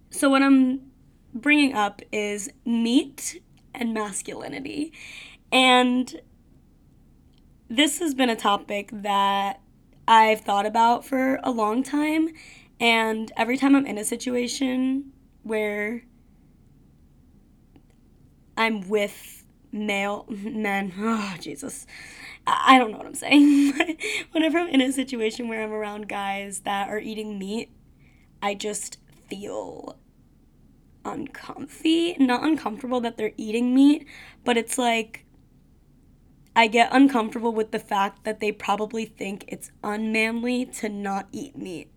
so, 0.10 0.30
what 0.30 0.42
I'm 0.42 0.92
bringing 1.34 1.74
up 1.74 2.02
is 2.12 2.52
meat 2.66 3.42
and 3.74 3.94
masculinity. 3.94 4.92
And 5.52 6.20
this 7.70 8.00
has 8.00 8.13
been 8.13 8.30
a 8.30 8.36
topic 8.36 8.90
that 8.92 9.62
I've 10.08 10.42
thought 10.42 10.66
about 10.66 11.06
for 11.06 11.40
a 11.44 11.52
long 11.52 11.84
time. 11.84 12.30
And 12.80 13.32
every 13.38 13.58
time 13.58 13.75
I'm 13.75 13.86
in 13.86 13.98
a 13.98 14.04
situation 14.04 15.12
where 15.50 16.03
I'm 18.56 18.88
with 18.88 19.44
male 19.72 20.25
men. 20.29 20.94
Oh, 20.98 21.36
Jesus. 21.39 21.86
I 22.48 22.79
don't 22.79 22.91
know 22.91 22.98
what 22.98 23.06
I'm 23.06 23.15
saying. 23.15 23.98
Whenever 24.32 24.60
I'm 24.60 24.70
in 24.70 24.82
a 24.82 24.91
situation 24.91 25.50
where 25.50 25.63
I'm 25.63 25.74
around 25.74 26.08
guys 26.08 26.62
that 26.62 26.89
are 26.89 27.00
eating 27.00 27.38
meat, 27.38 27.70
I 28.41 28.56
just 28.56 28.98
feel 29.29 29.98
uncomfy. 31.06 32.15
Not 32.20 32.44
uncomfortable 32.44 33.01
that 33.01 33.18
they're 33.18 33.34
eating 33.38 33.75
meat, 33.75 34.08
but 34.44 34.58
it's 34.58 34.77
like 34.77 35.25
I 36.56 36.68
get 36.68 36.89
uncomfortable 36.91 37.53
with 37.53 37.72
the 37.72 37.79
fact 37.79 38.24
that 38.24 38.39
they 38.39 38.51
probably 38.51 39.06
think 39.06 39.46
it's 39.48 39.72
unmanly 39.84 40.65
to 40.65 40.89
not 40.89 41.27
eat 41.32 41.56
meat. 41.58 41.91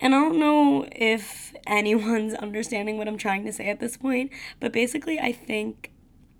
And 0.00 0.14
I 0.14 0.18
don't 0.20 0.38
know 0.38 0.86
if 0.92 1.54
anyone's 1.66 2.34
understanding 2.46 2.98
what 2.98 3.08
I'm 3.08 3.18
trying 3.18 3.44
to 3.46 3.52
say 3.52 3.68
at 3.68 3.80
this 3.80 3.96
point, 3.96 4.30
but 4.60 4.72
basically, 4.72 5.18
I 5.18 5.32
think 5.32 5.92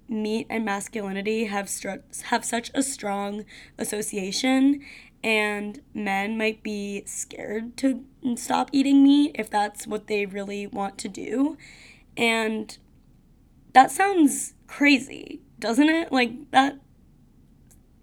meat 0.09 0.47
and 0.49 0.65
masculinity 0.65 1.47
have 1.47 1.67
stru- 1.67 2.23
have 2.27 2.45
such 2.45 2.71
a 2.75 2.83
strong 2.83 3.45
association 3.77 4.81
and 5.25 5.81
men 5.93 6.39
might 6.39 6.63
be 6.63 7.03
scared 7.07 7.77
to 7.77 8.05
stop 8.37 8.71
eating 8.73 9.03
meat 9.03 9.35
if 9.35 9.51
that's 9.51 9.87
what 9.87 10.07
they 10.07 10.25
really 10.27 10.67
want 10.67 10.99
to 10.99 11.09
do. 11.09 11.57
And 12.17 12.79
that 13.73 13.91
sounds 13.91 14.55
crazy, 14.69 15.41
doesn't 15.59 15.89
it? 15.89 16.13
Like 16.13 16.51
that 16.53 16.79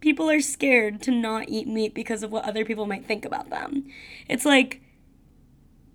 people 0.01 0.29
are 0.29 0.41
scared 0.41 1.01
to 1.01 1.11
not 1.11 1.47
eat 1.47 1.65
meat 1.65 1.93
because 1.93 2.23
of 2.23 2.31
what 2.31 2.43
other 2.43 2.65
people 2.65 2.85
might 2.85 3.05
think 3.05 3.23
about 3.23 3.49
them. 3.49 3.85
It's 4.27 4.45
like 4.45 4.81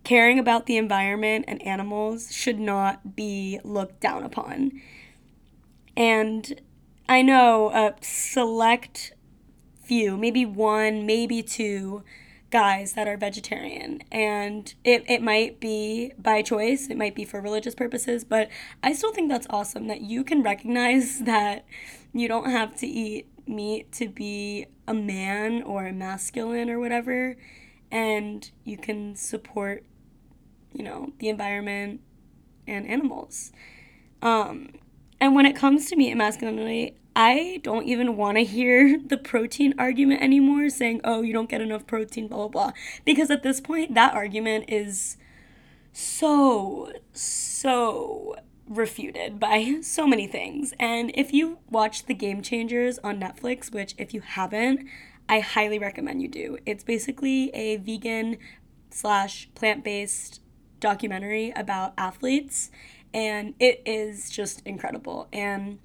caring 0.08 0.38
about 0.38 0.64
the 0.64 0.78
environment 0.78 1.44
and 1.46 1.60
animals 1.60 2.34
should 2.34 2.58
not 2.58 3.14
be 3.14 3.60
looked 3.62 4.00
down 4.00 4.24
upon. 4.24 4.72
And 5.98 6.62
I 7.10 7.20
know 7.20 7.70
a 7.72 7.94
select 8.00 9.12
few, 9.84 10.16
maybe 10.16 10.46
one, 10.46 11.04
maybe 11.04 11.42
two 11.42 12.04
guys 12.50 12.94
that 12.94 13.06
are 13.06 13.18
vegetarian 13.18 14.00
and 14.10 14.74
it, 14.82 15.04
it 15.06 15.20
might 15.20 15.60
be 15.60 16.10
by 16.18 16.40
choice 16.40 16.88
it 16.88 16.96
might 16.96 17.14
be 17.14 17.22
for 17.22 17.42
religious 17.42 17.74
purposes 17.74 18.24
but 18.24 18.48
i 18.82 18.90
still 18.90 19.12
think 19.12 19.28
that's 19.28 19.46
awesome 19.50 19.86
that 19.86 20.00
you 20.00 20.24
can 20.24 20.42
recognize 20.42 21.18
that 21.24 21.66
you 22.14 22.26
don't 22.26 22.50
have 22.50 22.74
to 22.74 22.86
eat 22.86 23.28
meat 23.46 23.92
to 23.92 24.08
be 24.08 24.64
a 24.86 24.94
man 24.94 25.62
or 25.62 25.92
masculine 25.92 26.70
or 26.70 26.80
whatever 26.80 27.36
and 27.90 28.50
you 28.64 28.78
can 28.78 29.14
support 29.14 29.84
you 30.72 30.82
know 30.82 31.12
the 31.18 31.28
environment 31.28 32.00
and 32.66 32.86
animals 32.86 33.52
um, 34.22 34.70
and 35.20 35.34
when 35.34 35.46
it 35.46 35.54
comes 35.54 35.88
to 35.88 35.96
meat 35.96 36.10
and 36.10 36.18
masculinity 36.18 36.94
I 37.20 37.58
don't 37.64 37.84
even 37.84 38.16
want 38.16 38.38
to 38.38 38.44
hear 38.44 38.96
the 39.04 39.16
protein 39.16 39.74
argument 39.76 40.22
anymore, 40.22 40.70
saying, 40.70 41.00
oh, 41.02 41.22
you 41.22 41.32
don't 41.32 41.50
get 41.50 41.60
enough 41.60 41.84
protein, 41.84 42.28
blah, 42.28 42.46
blah, 42.46 42.48
blah. 42.48 42.72
Because 43.04 43.28
at 43.28 43.42
this 43.42 43.60
point, 43.60 43.94
that 43.94 44.14
argument 44.14 44.66
is 44.68 45.16
so, 45.92 46.92
so 47.12 48.36
refuted 48.68 49.40
by 49.40 49.78
so 49.82 50.06
many 50.06 50.28
things. 50.28 50.74
And 50.78 51.10
if 51.14 51.32
you 51.32 51.58
watch 51.68 52.06
The 52.06 52.14
Game 52.14 52.40
Changers 52.40 53.00
on 53.02 53.18
Netflix, 53.18 53.72
which 53.72 53.96
if 53.98 54.14
you 54.14 54.20
haven't, 54.20 54.86
I 55.28 55.40
highly 55.40 55.80
recommend 55.80 56.22
you 56.22 56.28
do. 56.28 56.58
It's 56.64 56.84
basically 56.84 57.50
a 57.50 57.78
vegan 57.78 58.36
slash 58.90 59.48
plant 59.56 59.82
based 59.82 60.40
documentary 60.80 61.52
about 61.56 61.94
athletes, 61.96 62.70
and 63.12 63.54
it 63.58 63.82
is 63.86 64.30
just 64.30 64.62
incredible. 64.66 65.28
And 65.32 65.78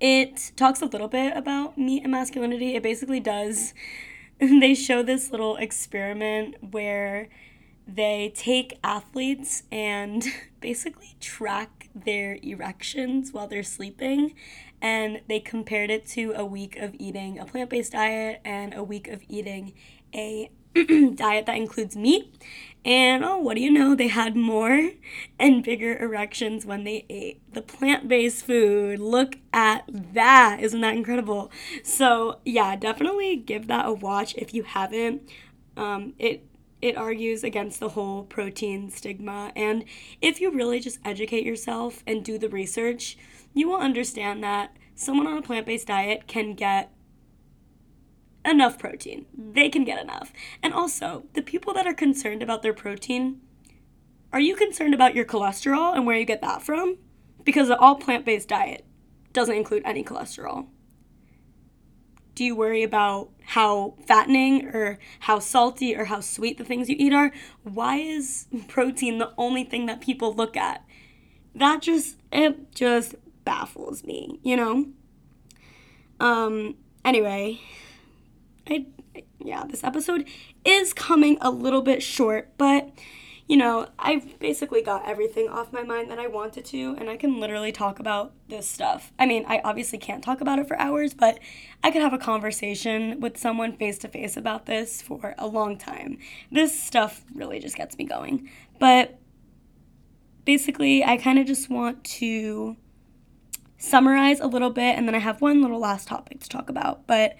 it 0.00 0.52
talks 0.56 0.82
a 0.82 0.86
little 0.86 1.08
bit 1.08 1.36
about 1.36 1.78
meat 1.78 2.02
and 2.02 2.12
masculinity. 2.12 2.74
It 2.74 2.82
basically 2.82 3.20
does. 3.20 3.74
They 4.38 4.74
show 4.74 5.02
this 5.02 5.30
little 5.30 5.56
experiment 5.56 6.56
where 6.72 7.30
they 7.88 8.32
take 8.34 8.78
athletes 8.84 9.62
and 9.72 10.22
basically 10.60 11.16
track 11.20 11.88
their 11.94 12.38
erections 12.42 13.32
while 13.32 13.46
they're 13.46 13.62
sleeping. 13.62 14.34
And 14.82 15.22
they 15.26 15.40
compared 15.40 15.88
it 15.90 16.04
to 16.08 16.34
a 16.36 16.44
week 16.44 16.76
of 16.76 16.94
eating 16.98 17.38
a 17.38 17.46
plant 17.46 17.70
based 17.70 17.92
diet 17.92 18.42
and 18.44 18.74
a 18.74 18.84
week 18.84 19.08
of 19.08 19.22
eating 19.26 19.72
a 20.14 20.50
diet 21.14 21.46
that 21.46 21.56
includes 21.56 21.96
meat. 21.96 22.34
And 22.84 23.24
oh, 23.24 23.38
what 23.38 23.56
do 23.56 23.62
you 23.62 23.70
know? 23.70 23.96
They 23.96 24.06
had 24.06 24.36
more 24.36 24.90
and 25.40 25.64
bigger 25.64 25.98
erections 25.98 26.64
when 26.64 26.84
they 26.84 27.04
ate 27.10 27.40
the 27.52 27.62
plant 27.62 28.06
based 28.06 28.44
food. 28.44 29.00
Look 29.00 29.38
at 29.52 29.84
that. 29.88 30.60
Isn't 30.60 30.82
that 30.82 30.94
incredible? 30.94 31.50
So, 31.82 32.38
yeah, 32.44 32.76
definitely 32.76 33.36
give 33.36 33.66
that 33.66 33.86
a 33.86 33.92
watch 33.92 34.36
if 34.36 34.54
you 34.54 34.62
haven't. 34.62 35.28
Um, 35.76 36.14
it 36.18 36.46
it 36.80 36.96
argues 36.96 37.42
against 37.42 37.80
the 37.80 37.90
whole 37.90 38.22
protein 38.22 38.90
stigma. 38.90 39.50
And 39.56 39.84
if 40.20 40.40
you 40.40 40.52
really 40.52 40.78
just 40.78 41.00
educate 41.04 41.44
yourself 41.44 42.04
and 42.06 42.24
do 42.24 42.38
the 42.38 42.48
research, 42.48 43.16
you 43.52 43.68
will 43.68 43.78
understand 43.78 44.44
that 44.44 44.76
someone 44.94 45.26
on 45.26 45.38
a 45.38 45.42
plant 45.42 45.66
based 45.66 45.88
diet 45.88 46.28
can 46.28 46.54
get 46.54 46.92
enough 48.46 48.78
protein. 48.78 49.26
They 49.36 49.68
can 49.68 49.84
get 49.84 50.02
enough. 50.02 50.32
And 50.62 50.72
also, 50.72 51.24
the 51.34 51.42
people 51.42 51.74
that 51.74 51.86
are 51.86 51.94
concerned 51.94 52.42
about 52.42 52.62
their 52.62 52.72
protein, 52.72 53.40
are 54.32 54.40
you 54.40 54.56
concerned 54.56 54.94
about 54.94 55.14
your 55.14 55.24
cholesterol 55.24 55.94
and 55.94 56.06
where 56.06 56.16
you 56.16 56.24
get 56.24 56.40
that 56.42 56.62
from? 56.62 56.98
Because 57.44 57.70
an 57.70 57.76
all 57.78 57.96
plant 57.96 58.24
based 58.24 58.48
diet 58.48 58.84
doesn't 59.32 59.56
include 59.56 59.82
any 59.84 60.02
cholesterol. 60.02 60.66
Do 62.34 62.44
you 62.44 62.54
worry 62.54 62.82
about 62.82 63.30
how 63.44 63.94
fattening 64.06 64.66
or 64.66 64.98
how 65.20 65.38
salty 65.38 65.96
or 65.96 66.04
how 66.04 66.20
sweet 66.20 66.58
the 66.58 66.64
things 66.64 66.90
you 66.90 66.96
eat 66.98 67.14
are? 67.14 67.32
Why 67.62 67.96
is 67.96 68.46
protein 68.68 69.18
the 69.18 69.32
only 69.38 69.64
thing 69.64 69.86
that 69.86 70.02
people 70.02 70.34
look 70.34 70.54
at? 70.54 70.84
That 71.54 71.80
just 71.80 72.16
it 72.30 72.74
just 72.74 73.14
baffles 73.46 74.04
me, 74.04 74.38
you 74.42 74.56
know? 74.56 74.88
Um 76.20 76.76
anyway, 77.06 77.60
I 78.68 78.86
yeah, 79.38 79.64
this 79.64 79.84
episode 79.84 80.26
is 80.64 80.92
coming 80.92 81.38
a 81.40 81.50
little 81.50 81.82
bit 81.82 82.02
short, 82.02 82.50
but 82.58 82.90
you 83.48 83.56
know, 83.56 83.86
I've 83.96 84.40
basically 84.40 84.82
got 84.82 85.06
everything 85.06 85.48
off 85.48 85.72
my 85.72 85.84
mind 85.84 86.10
that 86.10 86.18
I 86.18 86.26
wanted 86.26 86.64
to, 86.66 86.96
and 86.98 87.08
I 87.08 87.16
can 87.16 87.38
literally 87.38 87.70
talk 87.70 88.00
about 88.00 88.32
this 88.48 88.68
stuff. 88.68 89.12
I 89.20 89.26
mean, 89.26 89.44
I 89.46 89.60
obviously 89.62 89.98
can't 89.98 90.24
talk 90.24 90.40
about 90.40 90.58
it 90.58 90.66
for 90.66 90.76
hours, 90.80 91.14
but 91.14 91.38
I 91.84 91.92
could 91.92 92.02
have 92.02 92.12
a 92.12 92.18
conversation 92.18 93.20
with 93.20 93.38
someone 93.38 93.76
face 93.76 93.98
to 93.98 94.08
face 94.08 94.36
about 94.36 94.66
this 94.66 95.00
for 95.00 95.36
a 95.38 95.46
long 95.46 95.78
time. 95.78 96.18
This 96.50 96.78
stuff 96.78 97.24
really 97.32 97.60
just 97.60 97.76
gets 97.76 97.96
me 97.96 98.04
going. 98.04 98.50
But 98.80 99.16
basically, 100.44 101.04
I 101.04 101.16
kind 101.16 101.38
of 101.38 101.46
just 101.46 101.70
want 101.70 102.02
to 102.04 102.76
summarize 103.78 104.40
a 104.40 104.48
little 104.48 104.70
bit, 104.70 104.96
and 104.98 105.06
then 105.06 105.14
I 105.14 105.20
have 105.20 105.40
one 105.40 105.62
little 105.62 105.78
last 105.78 106.08
topic 106.08 106.40
to 106.40 106.48
talk 106.48 106.68
about. 106.68 107.06
But 107.06 107.36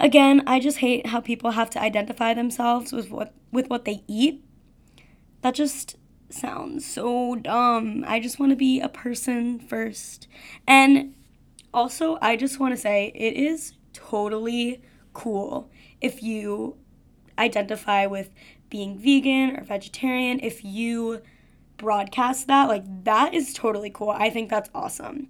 Again, 0.00 0.42
I 0.46 0.60
just 0.60 0.78
hate 0.78 1.06
how 1.08 1.20
people 1.20 1.52
have 1.52 1.70
to 1.70 1.80
identify 1.80 2.34
themselves 2.34 2.92
with 2.92 3.10
what 3.10 3.32
with 3.52 3.68
what 3.68 3.84
they 3.84 4.02
eat. 4.08 4.44
That 5.42 5.54
just 5.54 5.96
sounds 6.30 6.84
so 6.84 7.36
dumb. 7.36 8.04
I 8.06 8.20
just 8.20 8.38
want 8.38 8.50
to 8.50 8.56
be 8.56 8.80
a 8.80 8.88
person 8.88 9.58
first. 9.58 10.26
And 10.66 11.14
also, 11.72 12.18
I 12.20 12.36
just 12.36 12.58
want 12.58 12.74
to 12.74 12.80
say 12.80 13.12
it 13.14 13.34
is 13.34 13.74
totally 13.92 14.82
cool 15.12 15.70
if 16.00 16.22
you 16.22 16.76
identify 17.38 18.06
with 18.06 18.30
being 18.70 18.98
vegan 18.98 19.56
or 19.56 19.64
vegetarian, 19.64 20.40
if 20.40 20.64
you 20.64 21.22
broadcast 21.76 22.46
that, 22.46 22.68
like 22.68 22.84
that 23.04 23.34
is 23.34 23.52
totally 23.52 23.90
cool. 23.90 24.10
I 24.10 24.30
think 24.30 24.50
that's 24.50 24.70
awesome. 24.74 25.28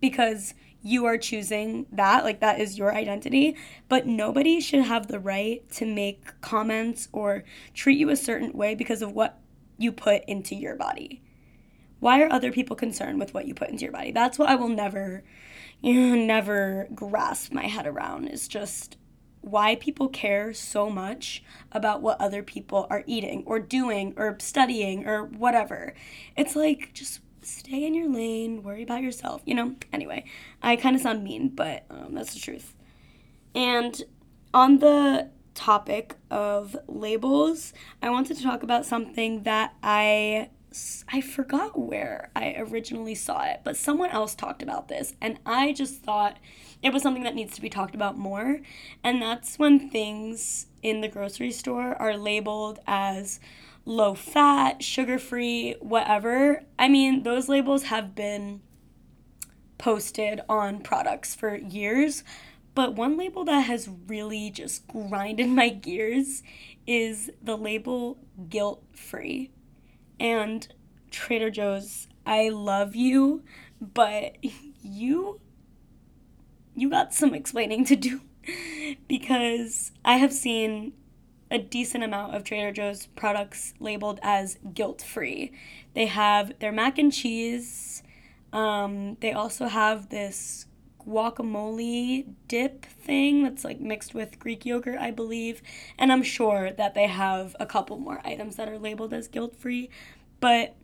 Because 0.00 0.54
you 0.84 1.06
are 1.06 1.16
choosing 1.16 1.86
that, 1.90 2.24
like 2.24 2.40
that 2.40 2.60
is 2.60 2.76
your 2.78 2.94
identity, 2.94 3.56
but 3.88 4.06
nobody 4.06 4.60
should 4.60 4.82
have 4.82 5.06
the 5.06 5.18
right 5.18 5.68
to 5.72 5.86
make 5.86 6.40
comments 6.42 7.08
or 7.10 7.42
treat 7.72 7.98
you 7.98 8.10
a 8.10 8.16
certain 8.16 8.52
way 8.52 8.74
because 8.74 9.00
of 9.00 9.12
what 9.12 9.40
you 9.78 9.90
put 9.90 10.22
into 10.26 10.54
your 10.54 10.76
body. 10.76 11.22
Why 12.00 12.22
are 12.22 12.30
other 12.30 12.52
people 12.52 12.76
concerned 12.76 13.18
with 13.18 13.32
what 13.32 13.48
you 13.48 13.54
put 13.54 13.70
into 13.70 13.84
your 13.84 13.92
body? 13.92 14.12
That's 14.12 14.38
what 14.38 14.50
I 14.50 14.56
will 14.56 14.68
never, 14.68 15.24
you 15.80 15.94
know, 15.94 16.22
never 16.22 16.86
grasp 16.94 17.50
my 17.50 17.66
head 17.66 17.86
around 17.86 18.28
is 18.28 18.46
just 18.46 18.98
why 19.40 19.76
people 19.76 20.08
care 20.08 20.52
so 20.52 20.90
much 20.90 21.42
about 21.72 22.02
what 22.02 22.20
other 22.20 22.42
people 22.42 22.86
are 22.90 23.04
eating 23.06 23.42
or 23.46 23.58
doing 23.58 24.12
or 24.18 24.36
studying 24.38 25.06
or 25.06 25.24
whatever. 25.24 25.94
It's 26.36 26.54
like 26.54 26.90
just 26.92 27.20
stay 27.46 27.84
in 27.84 27.94
your 27.94 28.10
lane, 28.10 28.62
worry 28.62 28.82
about 28.82 29.02
yourself, 29.02 29.42
you 29.44 29.54
know? 29.54 29.74
Anyway, 29.92 30.24
I 30.62 30.76
kind 30.76 30.96
of 30.96 31.02
sound 31.02 31.24
mean, 31.24 31.48
but 31.48 31.84
um, 31.90 32.14
that's 32.14 32.34
the 32.34 32.40
truth. 32.40 32.74
And 33.54 34.02
on 34.52 34.78
the 34.78 35.30
topic 35.54 36.16
of 36.30 36.76
labels, 36.88 37.72
I 38.02 38.10
wanted 38.10 38.36
to 38.36 38.42
talk 38.42 38.62
about 38.62 38.84
something 38.84 39.44
that 39.44 39.74
I 39.82 40.50
I 41.12 41.20
forgot 41.20 41.78
where 41.78 42.32
I 42.34 42.56
originally 42.58 43.14
saw 43.14 43.44
it, 43.44 43.60
but 43.62 43.76
someone 43.76 44.10
else 44.10 44.34
talked 44.34 44.60
about 44.60 44.88
this, 44.88 45.14
and 45.20 45.38
I 45.46 45.72
just 45.72 46.02
thought 46.02 46.38
it 46.82 46.92
was 46.92 47.00
something 47.02 47.22
that 47.22 47.36
needs 47.36 47.54
to 47.54 47.62
be 47.62 47.70
talked 47.70 47.94
about 47.94 48.18
more. 48.18 48.60
And 49.04 49.22
that's 49.22 49.58
when 49.58 49.88
things 49.88 50.66
in 50.82 51.00
the 51.00 51.08
grocery 51.08 51.52
store 51.52 51.94
are 52.02 52.16
labeled 52.16 52.80
as 52.86 53.38
low 53.84 54.14
fat, 54.14 54.82
sugar 54.82 55.18
free, 55.18 55.76
whatever. 55.80 56.64
I 56.78 56.88
mean, 56.88 57.22
those 57.22 57.48
labels 57.48 57.84
have 57.84 58.14
been 58.14 58.62
posted 59.78 60.40
on 60.48 60.80
products 60.80 61.34
for 61.34 61.54
years. 61.56 62.24
But 62.74 62.94
one 62.94 63.16
label 63.16 63.44
that 63.44 63.60
has 63.60 63.88
really 64.08 64.50
just 64.50 64.88
grinded 64.88 65.48
my 65.48 65.68
gears 65.68 66.42
is 66.86 67.30
the 67.42 67.56
label 67.56 68.18
guilt 68.48 68.82
free. 68.92 69.50
And 70.18 70.66
Trader 71.10 71.50
Joe's, 71.50 72.08
I 72.26 72.48
love 72.48 72.96
you, 72.96 73.44
but 73.80 74.36
you 74.82 75.40
you 76.76 76.90
got 76.90 77.14
some 77.14 77.34
explaining 77.34 77.84
to 77.84 77.94
do 77.94 78.20
because 79.08 79.92
I 80.04 80.16
have 80.16 80.32
seen 80.32 80.92
a 81.50 81.58
decent 81.58 82.02
amount 82.02 82.34
of 82.34 82.44
Trader 82.44 82.72
Joe's 82.72 83.06
products 83.06 83.74
labeled 83.78 84.20
as 84.22 84.58
guilt 84.72 85.02
free. 85.02 85.52
They 85.94 86.06
have 86.06 86.58
their 86.58 86.72
mac 86.72 86.98
and 86.98 87.12
cheese. 87.12 88.02
Um, 88.52 89.16
they 89.20 89.32
also 89.32 89.66
have 89.66 90.08
this 90.08 90.66
guacamole 91.06 92.26
dip 92.48 92.84
thing 92.86 93.42
that's 93.42 93.64
like 93.64 93.80
mixed 93.80 94.14
with 94.14 94.38
Greek 94.38 94.64
yogurt, 94.64 94.98
I 94.98 95.10
believe. 95.10 95.62
And 95.98 96.10
I'm 96.10 96.22
sure 96.22 96.72
that 96.72 96.94
they 96.94 97.06
have 97.06 97.54
a 97.60 97.66
couple 97.66 97.98
more 97.98 98.20
items 98.24 98.56
that 98.56 98.68
are 98.68 98.78
labeled 98.78 99.12
as 99.12 99.28
guilt 99.28 99.56
free. 99.56 99.90
But 100.40 100.76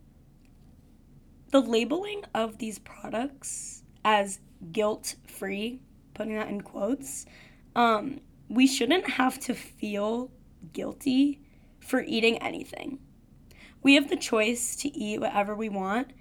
the 1.51 1.61
labeling 1.61 2.23
of 2.35 2.59
these 2.59 2.79
products 2.79 3.83
as 4.05 4.41
guilt 4.73 5.17
free, 5.27 5.81
putting 6.15 6.35
that 6.35 6.49
in 6.49 6.61
quotes, 6.61 7.27
um, 7.75 8.21
we 8.49 8.67
shouldn't 8.67 9.09
have 9.11 9.39
to 9.41 9.55
feel 9.55 10.31
guilty 10.73 11.41
for 11.79 12.03
eating 12.03 12.39
anything. 12.39 12.99
We 13.83 13.95
have 13.95 14.09
the 14.09 14.17
choice 14.17 14.77
to 14.77 14.89
eat 14.89 15.21
whatever 15.21 15.55
we 15.55 15.69
want, 15.69 16.13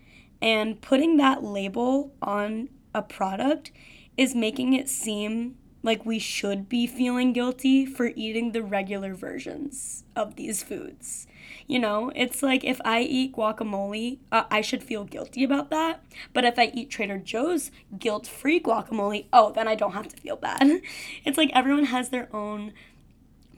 and 0.41 0.81
putting 0.81 1.17
that 1.17 1.43
label 1.43 2.13
on 2.21 2.69
a 2.93 3.01
product 3.01 3.71
is 4.17 4.33
making 4.33 4.73
it 4.73 4.89
seem 4.89 5.55
like 5.81 6.05
we 6.05 6.19
should 6.19 6.67
be 6.67 6.85
feeling 6.85 7.31
guilty 7.31 7.85
for 7.85 8.11
eating 8.15 8.51
the 8.51 8.63
regular 8.63 9.13
versions 9.13 10.03
of 10.15 10.35
these 10.35 10.61
foods. 10.61 11.25
You 11.67 11.79
know, 11.79 12.11
it's 12.15 12.43
like 12.43 12.63
if 12.63 12.81
I 12.83 13.01
eat 13.01 13.35
guacamole, 13.35 14.19
uh, 14.31 14.43
I 14.51 14.61
should 14.61 14.83
feel 14.83 15.05
guilty 15.05 15.43
about 15.43 15.69
that. 15.69 16.03
But 16.33 16.43
if 16.43 16.59
I 16.59 16.71
eat 16.73 16.89
Trader 16.89 17.17
Joe's 17.17 17.71
guilt 17.97 18.27
free 18.27 18.59
guacamole, 18.59 19.27
oh, 19.31 19.51
then 19.51 19.67
I 19.67 19.75
don't 19.75 19.93
have 19.93 20.09
to 20.09 20.17
feel 20.17 20.35
bad. 20.35 20.61
it's 21.25 21.37
like 21.37 21.51
everyone 21.53 21.85
has 21.85 22.09
their 22.09 22.33
own 22.35 22.73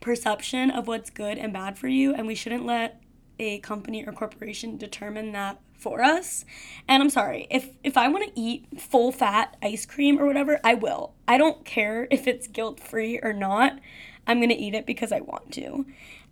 perception 0.01 0.70
of 0.70 0.88
what's 0.88 1.10
good 1.10 1.38
and 1.38 1.53
bad 1.53 1.77
for 1.77 1.88
you, 1.88 2.13
and 2.13 2.27
we 2.27 2.36
shouldn't 2.36 2.65
let 2.65 3.01
a 3.39 3.60
company 3.60 4.05
or 4.05 4.12
corporation 4.12 4.77
determine 4.77 5.31
that 5.31 5.60
for 5.77 6.03
us. 6.03 6.46
And 6.88 7.01
I'm 7.01 7.10
sorry, 7.10 7.48
if 7.50 7.70
if 7.84 7.98
I 7.98 8.08
want 8.08 8.25
to 8.25 8.39
eat 8.39 8.67
full 8.79 9.12
fat 9.12 9.58
ice 9.63 9.86
cream 9.86 10.20
or 10.20 10.25
whatever, 10.25 10.60
I 10.63 10.75
will. 10.75 11.13
I 11.27 11.38
don't 11.38 11.65
care 11.65 12.08
if 12.12 12.27
it's 12.27 12.48
guilt-free 12.48 13.20
or 13.24 13.34
not. 13.34 13.79
I'm 14.27 14.38
going 14.38 14.50
to 14.50 14.55
eat 14.55 14.75
it 14.75 14.86
because 14.86 15.12
I 15.12 15.22
want 15.22 15.51
to. 15.53 15.86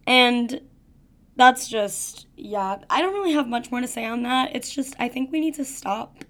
And 0.05 0.61
that's 1.35 1.67
just 1.67 2.27
yeah, 2.35 2.77
I 2.89 3.01
don't 3.01 3.13
really 3.13 3.33
have 3.33 3.47
much 3.47 3.71
more 3.71 3.81
to 3.81 3.87
say 3.87 4.05
on 4.05 4.23
that. 4.23 4.55
It's 4.55 4.73
just 4.73 4.95
I 4.99 5.09
think 5.09 5.31
we 5.31 5.39
need 5.39 5.55
to 5.55 5.65
stop 5.65 6.23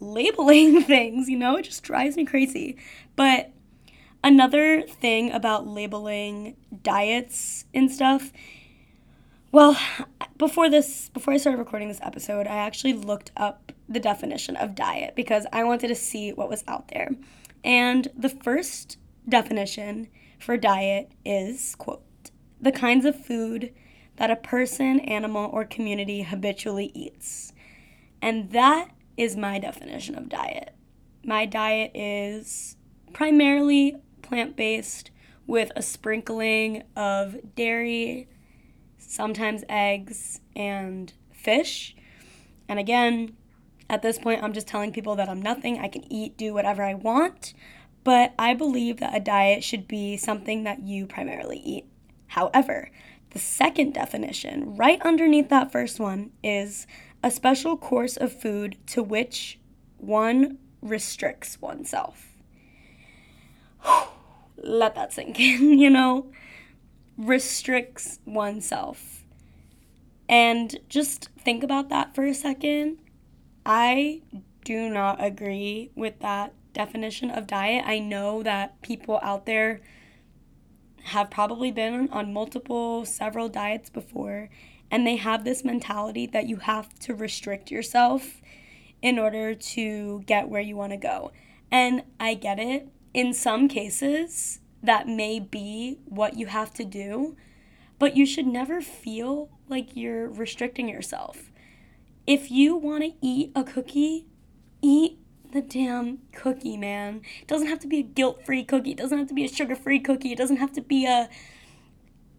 labeling 0.00 0.82
things, 0.84 1.28
you 1.28 1.36
know? 1.36 1.56
It 1.56 1.62
just 1.62 1.82
drives 1.82 2.16
me 2.16 2.24
crazy. 2.24 2.76
But 3.16 3.50
another 4.26 4.82
thing 4.82 5.30
about 5.30 5.66
labeling 5.66 6.56
diets 6.82 7.64
and 7.72 7.90
stuff 7.90 8.32
well, 9.52 9.78
before 10.36 10.68
this, 10.68 11.08
before 11.10 11.32
I 11.32 11.38
started 11.38 11.58
recording 11.58 11.88
this 11.88 12.00
episode, 12.02 12.46
I 12.46 12.56
actually 12.56 12.92
looked 12.92 13.32
up 13.38 13.72
the 13.88 13.98
definition 13.98 14.54
of 14.54 14.74
diet 14.74 15.14
because 15.16 15.46
I 15.50 15.64
wanted 15.64 15.88
to 15.88 15.94
see 15.94 16.30
what 16.32 16.50
was 16.50 16.62
out 16.68 16.88
there. 16.88 17.12
And 17.64 18.08
the 18.14 18.28
first 18.28 18.98
definition 19.26 20.08
for 20.38 20.58
diet 20.58 21.12
is, 21.24 21.74
quote, 21.76 22.02
the 22.60 22.70
kinds 22.70 23.06
of 23.06 23.24
food 23.24 23.72
that 24.16 24.30
a 24.30 24.36
person, 24.36 25.00
animal, 25.00 25.48
or 25.52 25.64
community 25.64 26.20
habitually 26.20 26.90
eats. 26.92 27.54
And 28.20 28.50
that 28.50 28.90
is 29.16 29.36
my 29.36 29.58
definition 29.58 30.16
of 30.16 30.28
diet. 30.28 30.74
My 31.24 31.46
diet 31.46 31.92
is 31.94 32.76
primarily 33.14 33.96
plant 34.26 34.56
based 34.56 35.10
with 35.46 35.70
a 35.76 35.82
sprinkling 35.82 36.82
of 36.96 37.36
dairy 37.54 38.28
sometimes 38.98 39.64
eggs 39.68 40.40
and 40.54 41.12
fish. 41.32 41.94
And 42.68 42.78
again, 42.78 43.36
at 43.88 44.02
this 44.02 44.18
point, 44.18 44.42
I'm 44.42 44.52
just 44.52 44.66
telling 44.66 44.92
people 44.92 45.14
that 45.16 45.28
I'm 45.28 45.40
nothing. 45.40 45.78
I 45.78 45.88
can 45.88 46.10
eat, 46.12 46.36
do 46.36 46.52
whatever 46.52 46.82
I 46.82 46.94
want. 46.94 47.54
But 48.02 48.34
I 48.38 48.54
believe 48.54 48.98
that 48.98 49.16
a 49.16 49.20
diet 49.20 49.64
should 49.64 49.88
be 49.88 50.16
something 50.16 50.64
that 50.64 50.82
you 50.82 51.06
primarily 51.06 51.58
eat. 51.58 51.86
However, 52.28 52.90
the 53.30 53.38
second 53.38 53.94
definition, 53.94 54.76
right 54.76 55.00
underneath 55.02 55.48
that 55.48 55.72
first 55.72 56.00
one, 56.00 56.30
is 56.42 56.86
a 57.22 57.30
special 57.30 57.76
course 57.76 58.16
of 58.16 58.32
food 58.32 58.76
to 58.88 59.02
which 59.02 59.58
one 59.98 60.58
restricts 60.80 61.60
oneself. 61.60 62.32
Let 64.66 64.94
that 64.94 65.12
sink 65.12 65.38
in, 65.38 65.78
you 65.78 65.90
know? 65.90 66.26
restricts 67.16 68.18
oneself. 68.24 69.24
And 70.28 70.76
just 70.88 71.30
think 71.38 71.62
about 71.62 71.88
that 71.88 72.14
for 72.14 72.24
a 72.24 72.34
second. 72.34 72.98
I 73.64 74.22
do 74.64 74.88
not 74.88 75.22
agree 75.22 75.90
with 75.94 76.18
that 76.20 76.52
definition 76.72 77.30
of 77.30 77.46
diet. 77.46 77.84
I 77.86 77.98
know 78.00 78.42
that 78.42 78.80
people 78.82 79.18
out 79.22 79.46
there 79.46 79.80
have 81.04 81.30
probably 81.30 81.70
been 81.70 82.08
on 82.10 82.32
multiple, 82.32 83.04
several 83.04 83.48
diets 83.48 83.88
before, 83.88 84.50
and 84.90 85.06
they 85.06 85.16
have 85.16 85.44
this 85.44 85.64
mentality 85.64 86.26
that 86.26 86.46
you 86.46 86.56
have 86.56 86.92
to 87.00 87.14
restrict 87.14 87.70
yourself 87.70 88.42
in 89.00 89.18
order 89.18 89.54
to 89.54 90.22
get 90.26 90.48
where 90.48 90.60
you 90.60 90.76
want 90.76 90.92
to 90.92 90.96
go. 90.96 91.30
And 91.70 92.02
I 92.18 92.34
get 92.34 92.58
it. 92.58 92.88
In 93.16 93.32
some 93.32 93.66
cases, 93.66 94.60
that 94.82 95.08
may 95.08 95.40
be 95.40 96.00
what 96.04 96.36
you 96.36 96.48
have 96.48 96.74
to 96.74 96.84
do, 96.84 97.34
but 97.98 98.14
you 98.14 98.26
should 98.26 98.46
never 98.46 98.82
feel 98.82 99.48
like 99.70 99.96
you're 99.96 100.28
restricting 100.28 100.86
yourself. 100.86 101.50
If 102.26 102.50
you 102.50 102.76
want 102.76 103.04
to 103.04 103.12
eat 103.22 103.52
a 103.56 103.64
cookie, 103.64 104.26
eat 104.82 105.18
the 105.50 105.62
damn 105.62 106.18
cookie, 106.34 106.76
man. 106.76 107.22
It 107.40 107.48
doesn't 107.48 107.68
have 107.68 107.78
to 107.78 107.86
be 107.86 108.00
a 108.00 108.02
guilt-free 108.02 108.64
cookie. 108.64 108.90
It 108.90 108.98
doesn't 108.98 109.16
have 109.16 109.28
to 109.28 109.34
be 109.34 109.46
a 109.46 109.48
sugar-free 109.48 110.00
cookie. 110.00 110.32
It 110.32 110.38
doesn't 110.38 110.58
have 110.58 110.72
to 110.72 110.82
be 110.82 111.06
a 111.06 111.30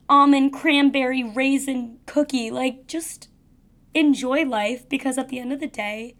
almond 0.07 0.53
cranberry 0.53 1.23
raisin 1.23 1.97
cookie. 2.05 2.51
Like 2.51 2.85
just 2.85 3.29
enjoy 3.95 4.45
life 4.45 4.87
because 4.87 5.17
at 5.17 5.29
the 5.29 5.39
end 5.39 5.51
of 5.51 5.59
the 5.59 5.65
day, 5.65 6.17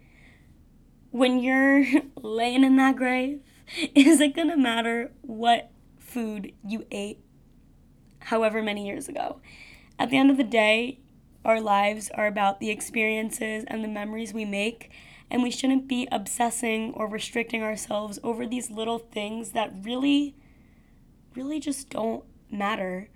when 1.12 1.38
you're 1.38 1.86
laying 2.16 2.64
in 2.64 2.76
that 2.78 2.96
grave, 2.96 3.42
is 3.96 4.22
it 4.22 4.36
going 4.36 4.50
to 4.50 4.58
matter 4.58 5.12
what 5.22 5.72
food 5.98 6.54
you 6.66 6.86
ate 6.92 7.20
however 8.20 8.62
many 8.62 8.86
years 8.86 9.08
ago. 9.08 9.40
At 10.00 10.10
the 10.10 10.18
end 10.18 10.32
of 10.32 10.38
the 10.38 10.44
day, 10.44 11.00
our 11.46 11.62
lives 11.62 12.10
are 12.14 12.28
about 12.28 12.60
the 12.60 12.70
experiences 12.70 13.64
and 13.68 13.84
the 13.84 13.88
memories 13.88 14.34
we 14.34 14.46
make, 14.46 14.92
and 15.32 15.44
we 15.44 15.52
shouldn't 15.52 15.88
be 15.88 16.08
obsessing 16.12 16.94
or 16.94 17.08
restricting 17.08 17.64
ourselves 17.64 18.20
over 18.24 18.46
these 18.46 18.70
little 18.70 19.00
things 19.00 19.52
that 19.52 19.74
really, 19.82 20.36
really 21.36 21.60
just 21.60 21.90
don't 21.90 22.24
matter. 22.52 23.10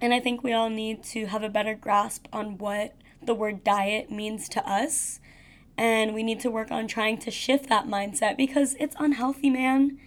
And 0.00 0.14
I 0.14 0.20
think 0.20 0.42
we 0.42 0.52
all 0.52 0.70
need 0.70 1.02
to 1.04 1.26
have 1.26 1.42
a 1.42 1.48
better 1.48 1.74
grasp 1.74 2.26
on 2.32 2.58
what 2.58 2.94
the 3.22 3.34
word 3.34 3.62
diet 3.62 4.10
means 4.10 4.48
to 4.50 4.66
us. 4.68 5.20
And 5.80 6.12
we 6.12 6.22
need 6.22 6.40
to 6.40 6.50
work 6.50 6.70
on 6.70 6.86
trying 6.86 7.16
to 7.20 7.30
shift 7.30 7.70
that 7.70 7.86
mindset 7.86 8.36
because 8.36 8.76
it's 8.78 8.94
unhealthy, 8.98 9.48
man. 9.48 9.98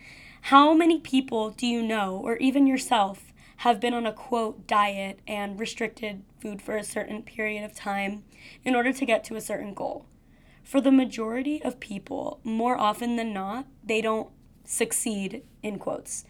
How 0.42 0.72
many 0.72 1.00
people 1.00 1.50
do 1.50 1.66
you 1.66 1.82
know, 1.82 2.22
or 2.24 2.38
even 2.38 2.68
yourself, 2.68 3.34
have 3.58 3.80
been 3.80 3.96
on 3.96 4.06
a 4.06 4.14
quote 4.14 4.68
diet 4.68 5.22
and 5.28 5.60
restricted 5.60 6.22
food 6.40 6.62
for 6.62 6.78
a 6.78 6.84
certain 6.84 7.24
period 7.24 7.64
of 7.64 7.74
time 7.74 8.24
in 8.64 8.76
order 8.76 8.94
to 8.94 9.04
get 9.04 9.24
to 9.24 9.36
a 9.36 9.42
certain 9.42 9.74
goal? 9.74 10.06
For 10.64 10.80
the 10.80 10.92
majority 10.92 11.60
of 11.64 11.80
people, 11.80 12.40
more 12.44 12.78
often 12.78 13.16
than 13.16 13.34
not, 13.34 13.66
they 13.84 14.00
don't 14.00 14.30
succeed, 14.64 15.42
in 15.64 15.80
quotes, 15.80 16.24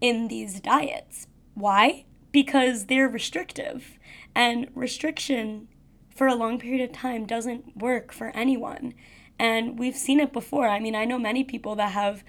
in 0.00 0.28
these 0.28 0.58
diets. 0.58 1.26
Why? 1.52 2.06
Because 2.32 2.86
they're 2.86 3.10
restrictive. 3.10 3.98
And 4.34 4.68
restriction 4.74 5.68
for 6.16 6.26
a 6.26 6.34
long 6.34 6.58
period 6.58 6.88
of 6.88 6.96
time 6.96 7.26
doesn't 7.26 7.76
work 7.76 8.12
for 8.12 8.28
anyone. 8.28 8.94
And 9.38 9.78
we've 9.78 9.96
seen 9.96 10.18
it 10.18 10.32
before. 10.32 10.68
I 10.68 10.80
mean, 10.80 10.94
I 10.94 11.04
know 11.04 11.18
many 11.18 11.44
people 11.44 11.74
that 11.76 11.92
have 11.92 12.24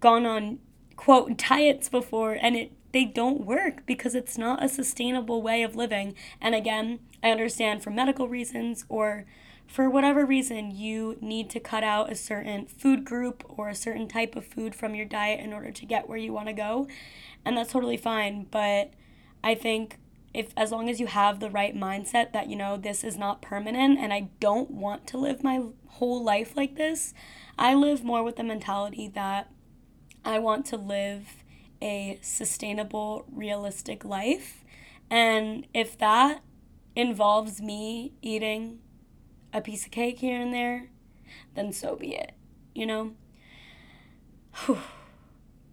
gone 0.00 0.26
on 0.26 0.58
quote 0.96 1.36
diets 1.36 1.88
before 1.88 2.32
and 2.40 2.56
it 2.56 2.72
they 2.92 3.04
don't 3.04 3.44
work 3.44 3.84
because 3.84 4.14
it's 4.14 4.38
not 4.38 4.64
a 4.64 4.70
sustainable 4.70 5.42
way 5.42 5.62
of 5.62 5.76
living. 5.76 6.14
And 6.40 6.54
again, 6.54 7.00
I 7.22 7.30
understand 7.30 7.82
for 7.82 7.90
medical 7.90 8.26
reasons 8.26 8.86
or 8.88 9.26
for 9.66 9.90
whatever 9.90 10.24
reason 10.24 10.70
you 10.70 11.18
need 11.20 11.50
to 11.50 11.60
cut 11.60 11.84
out 11.84 12.10
a 12.10 12.14
certain 12.14 12.64
food 12.64 13.04
group 13.04 13.44
or 13.48 13.68
a 13.68 13.74
certain 13.74 14.08
type 14.08 14.34
of 14.34 14.46
food 14.46 14.74
from 14.74 14.94
your 14.94 15.04
diet 15.04 15.40
in 15.40 15.52
order 15.52 15.70
to 15.70 15.84
get 15.84 16.08
where 16.08 16.16
you 16.16 16.32
want 16.32 16.46
to 16.46 16.54
go. 16.54 16.86
And 17.44 17.56
that's 17.56 17.72
totally 17.72 17.98
fine, 17.98 18.46
but 18.50 18.92
I 19.44 19.54
think 19.54 19.98
if 20.36 20.52
as 20.54 20.70
long 20.70 20.90
as 20.90 21.00
you 21.00 21.06
have 21.06 21.40
the 21.40 21.48
right 21.48 21.74
mindset 21.74 22.32
that 22.34 22.50
you 22.50 22.56
know 22.56 22.76
this 22.76 23.02
is 23.02 23.16
not 23.16 23.40
permanent 23.40 23.98
and 23.98 24.12
I 24.12 24.28
don't 24.38 24.70
want 24.70 25.06
to 25.06 25.16
live 25.16 25.42
my 25.42 25.62
whole 25.86 26.22
life 26.22 26.58
like 26.58 26.76
this, 26.76 27.14
I 27.58 27.72
live 27.74 28.04
more 28.04 28.22
with 28.22 28.36
the 28.36 28.44
mentality 28.44 29.08
that 29.14 29.50
I 30.26 30.38
want 30.38 30.66
to 30.66 30.76
live 30.76 31.42
a 31.80 32.18
sustainable, 32.20 33.24
realistic 33.32 34.04
life. 34.04 34.62
And 35.10 35.66
if 35.72 35.96
that 35.98 36.42
involves 36.94 37.62
me 37.62 38.12
eating 38.20 38.80
a 39.54 39.62
piece 39.62 39.86
of 39.86 39.90
cake 39.90 40.18
here 40.18 40.38
and 40.38 40.52
there, 40.52 40.90
then 41.54 41.72
so 41.72 41.96
be 41.96 42.14
it, 42.14 42.32
you 42.74 42.84
know? 42.84 43.14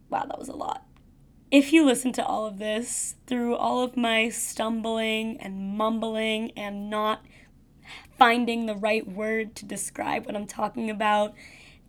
Wow, 0.09 0.25
that 0.25 0.37
was 0.37 0.47
a 0.47 0.55
lot. 0.55 0.85
If 1.53 1.71
you 1.71 1.85
listen 1.85 2.11
to 2.13 2.25
all 2.25 2.47
of 2.47 2.57
this 2.57 3.15
through 3.27 3.55
all 3.55 3.83
of 3.83 3.95
my 3.95 4.29
stumbling 4.29 5.39
and 5.39 5.77
mumbling 5.77 6.51
and 6.57 6.89
not 6.89 7.23
finding 8.17 8.65
the 8.65 8.75
right 8.75 9.07
word 9.07 9.55
to 9.57 9.65
describe 9.65 10.25
what 10.25 10.35
I'm 10.35 10.47
talking 10.47 10.89
about, 10.89 11.33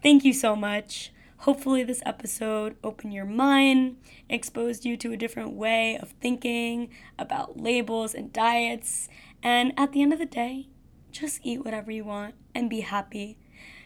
thank 0.03 0.25
you 0.25 0.33
so 0.33 0.55
much 0.55 1.11
Hopefully, 1.45 1.83
this 1.83 2.03
episode 2.07 2.75
opened 2.83 3.13
your 3.13 3.27
mind, 3.27 3.99
exposed 4.31 4.87
you 4.87 4.97
to 4.97 5.13
a 5.13 5.17
different 5.19 5.53
way 5.53 5.99
of 5.99 6.13
thinking 6.13 6.89
about 7.19 7.61
labels 7.61 8.15
and 8.15 8.33
diets, 8.33 9.11
and 9.43 9.75
at 9.77 9.93
the 9.93 10.01
end 10.01 10.15
of 10.15 10.19
the 10.19 10.25
day, 10.25 10.69
just 11.13 11.41
eat 11.43 11.63
whatever 11.63 11.91
you 11.91 12.03
want 12.03 12.35
and 12.55 12.71
be 12.71 12.81
happy 12.81 13.37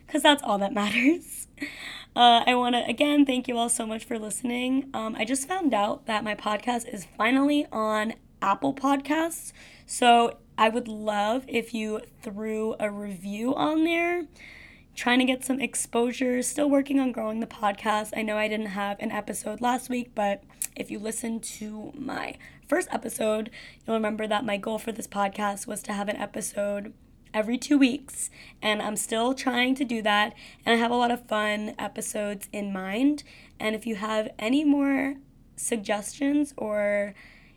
because 0.06 0.22
that's 0.22 0.40
all 0.44 0.58
that 0.58 0.72
matters. 0.72 1.47
Uh, 2.16 2.42
I 2.48 2.56
want 2.56 2.74
to 2.74 2.84
again 2.84 3.24
thank 3.24 3.46
you 3.46 3.56
all 3.56 3.68
so 3.68 3.86
much 3.86 4.04
for 4.04 4.18
listening. 4.18 4.90
Um, 4.92 5.14
I 5.16 5.24
just 5.24 5.46
found 5.46 5.72
out 5.72 6.06
that 6.06 6.24
my 6.24 6.34
podcast 6.34 6.92
is 6.92 7.06
finally 7.16 7.66
on 7.70 8.14
Apple 8.42 8.74
Podcasts. 8.74 9.52
So 9.86 10.38
I 10.56 10.68
would 10.68 10.88
love 10.88 11.44
if 11.46 11.72
you 11.72 12.00
threw 12.20 12.74
a 12.80 12.90
review 12.90 13.54
on 13.54 13.84
there. 13.84 14.26
Trying 14.96 15.20
to 15.20 15.24
get 15.24 15.44
some 15.44 15.60
exposure, 15.60 16.42
still 16.42 16.68
working 16.68 16.98
on 16.98 17.12
growing 17.12 17.38
the 17.38 17.46
podcast. 17.46 18.12
I 18.16 18.22
know 18.22 18.36
I 18.36 18.48
didn't 18.48 18.66
have 18.66 18.98
an 18.98 19.12
episode 19.12 19.60
last 19.60 19.88
week, 19.88 20.10
but 20.16 20.42
if 20.74 20.90
you 20.90 20.98
listen 20.98 21.38
to 21.38 21.92
my 21.94 22.36
first 22.66 22.88
episode, 22.90 23.50
you'll 23.86 23.94
remember 23.94 24.26
that 24.26 24.44
my 24.44 24.56
goal 24.56 24.78
for 24.78 24.90
this 24.90 25.06
podcast 25.06 25.68
was 25.68 25.82
to 25.84 25.92
have 25.92 26.08
an 26.08 26.16
episode 26.16 26.92
every 27.32 27.58
two 27.58 27.78
weeks, 27.78 28.30
and 28.62 28.80
I'm 28.82 28.96
still 28.96 29.34
trying 29.34 29.74
to 29.76 29.84
do 29.84 30.02
that. 30.02 30.34
And 30.64 30.74
I 30.74 30.78
have 30.78 30.90
a 30.90 30.96
lot 30.96 31.10
of 31.10 31.26
fun 31.26 31.74
episodes 31.78 32.48
in 32.52 32.72
mind. 32.72 33.22
And 33.60 33.74
if 33.74 33.86
you 33.86 33.96
have 33.96 34.28
any 34.38 34.64
more 34.64 35.16
suggestions 35.56 36.54
or 36.56 37.14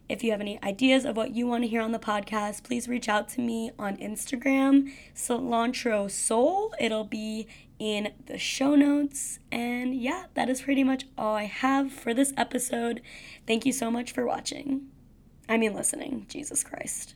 if 0.10 0.23
you 0.23 0.31
have 0.31 0.41
any 0.41 0.62
ideas 0.62 1.05
of 1.05 1.15
what 1.15 1.31
you 1.31 1.47
want 1.47 1.63
to 1.63 1.69
hear 1.69 1.81
on 1.81 1.93
the 1.93 1.99
podcast, 1.99 2.63
please 2.63 2.89
reach 2.89 3.07
out 3.07 3.29
to 3.29 3.41
me 3.41 3.71
on 3.79 3.95
Instagram, 3.95 4.91
Cilantro 5.15 6.12
Soul. 6.12 6.73
It'll 6.79 7.05
be 7.05 7.47
in 7.79 8.12
the 8.25 8.38
show 8.38 8.75
notes. 8.75 9.39
And 9.53 9.95
yeah, 9.95 10.25
that 10.34 10.49
is 10.49 10.63
pretty 10.63 10.84
much 10.84 11.05
all 11.17 11.36
I 11.36 11.45
have 11.45 11.93
for 11.93 12.13
this 12.13 12.34
episode. 12.36 13.01
Thank 13.47 13.65
you 13.65 13.71
so 13.71 13.89
much 13.89 14.12
for 14.12 14.25
watching. 14.25 14.88
I 15.47 15.57
mean, 15.57 15.73
listening. 15.73 16.25
Jesus 16.27 16.62
Christ. 16.63 17.15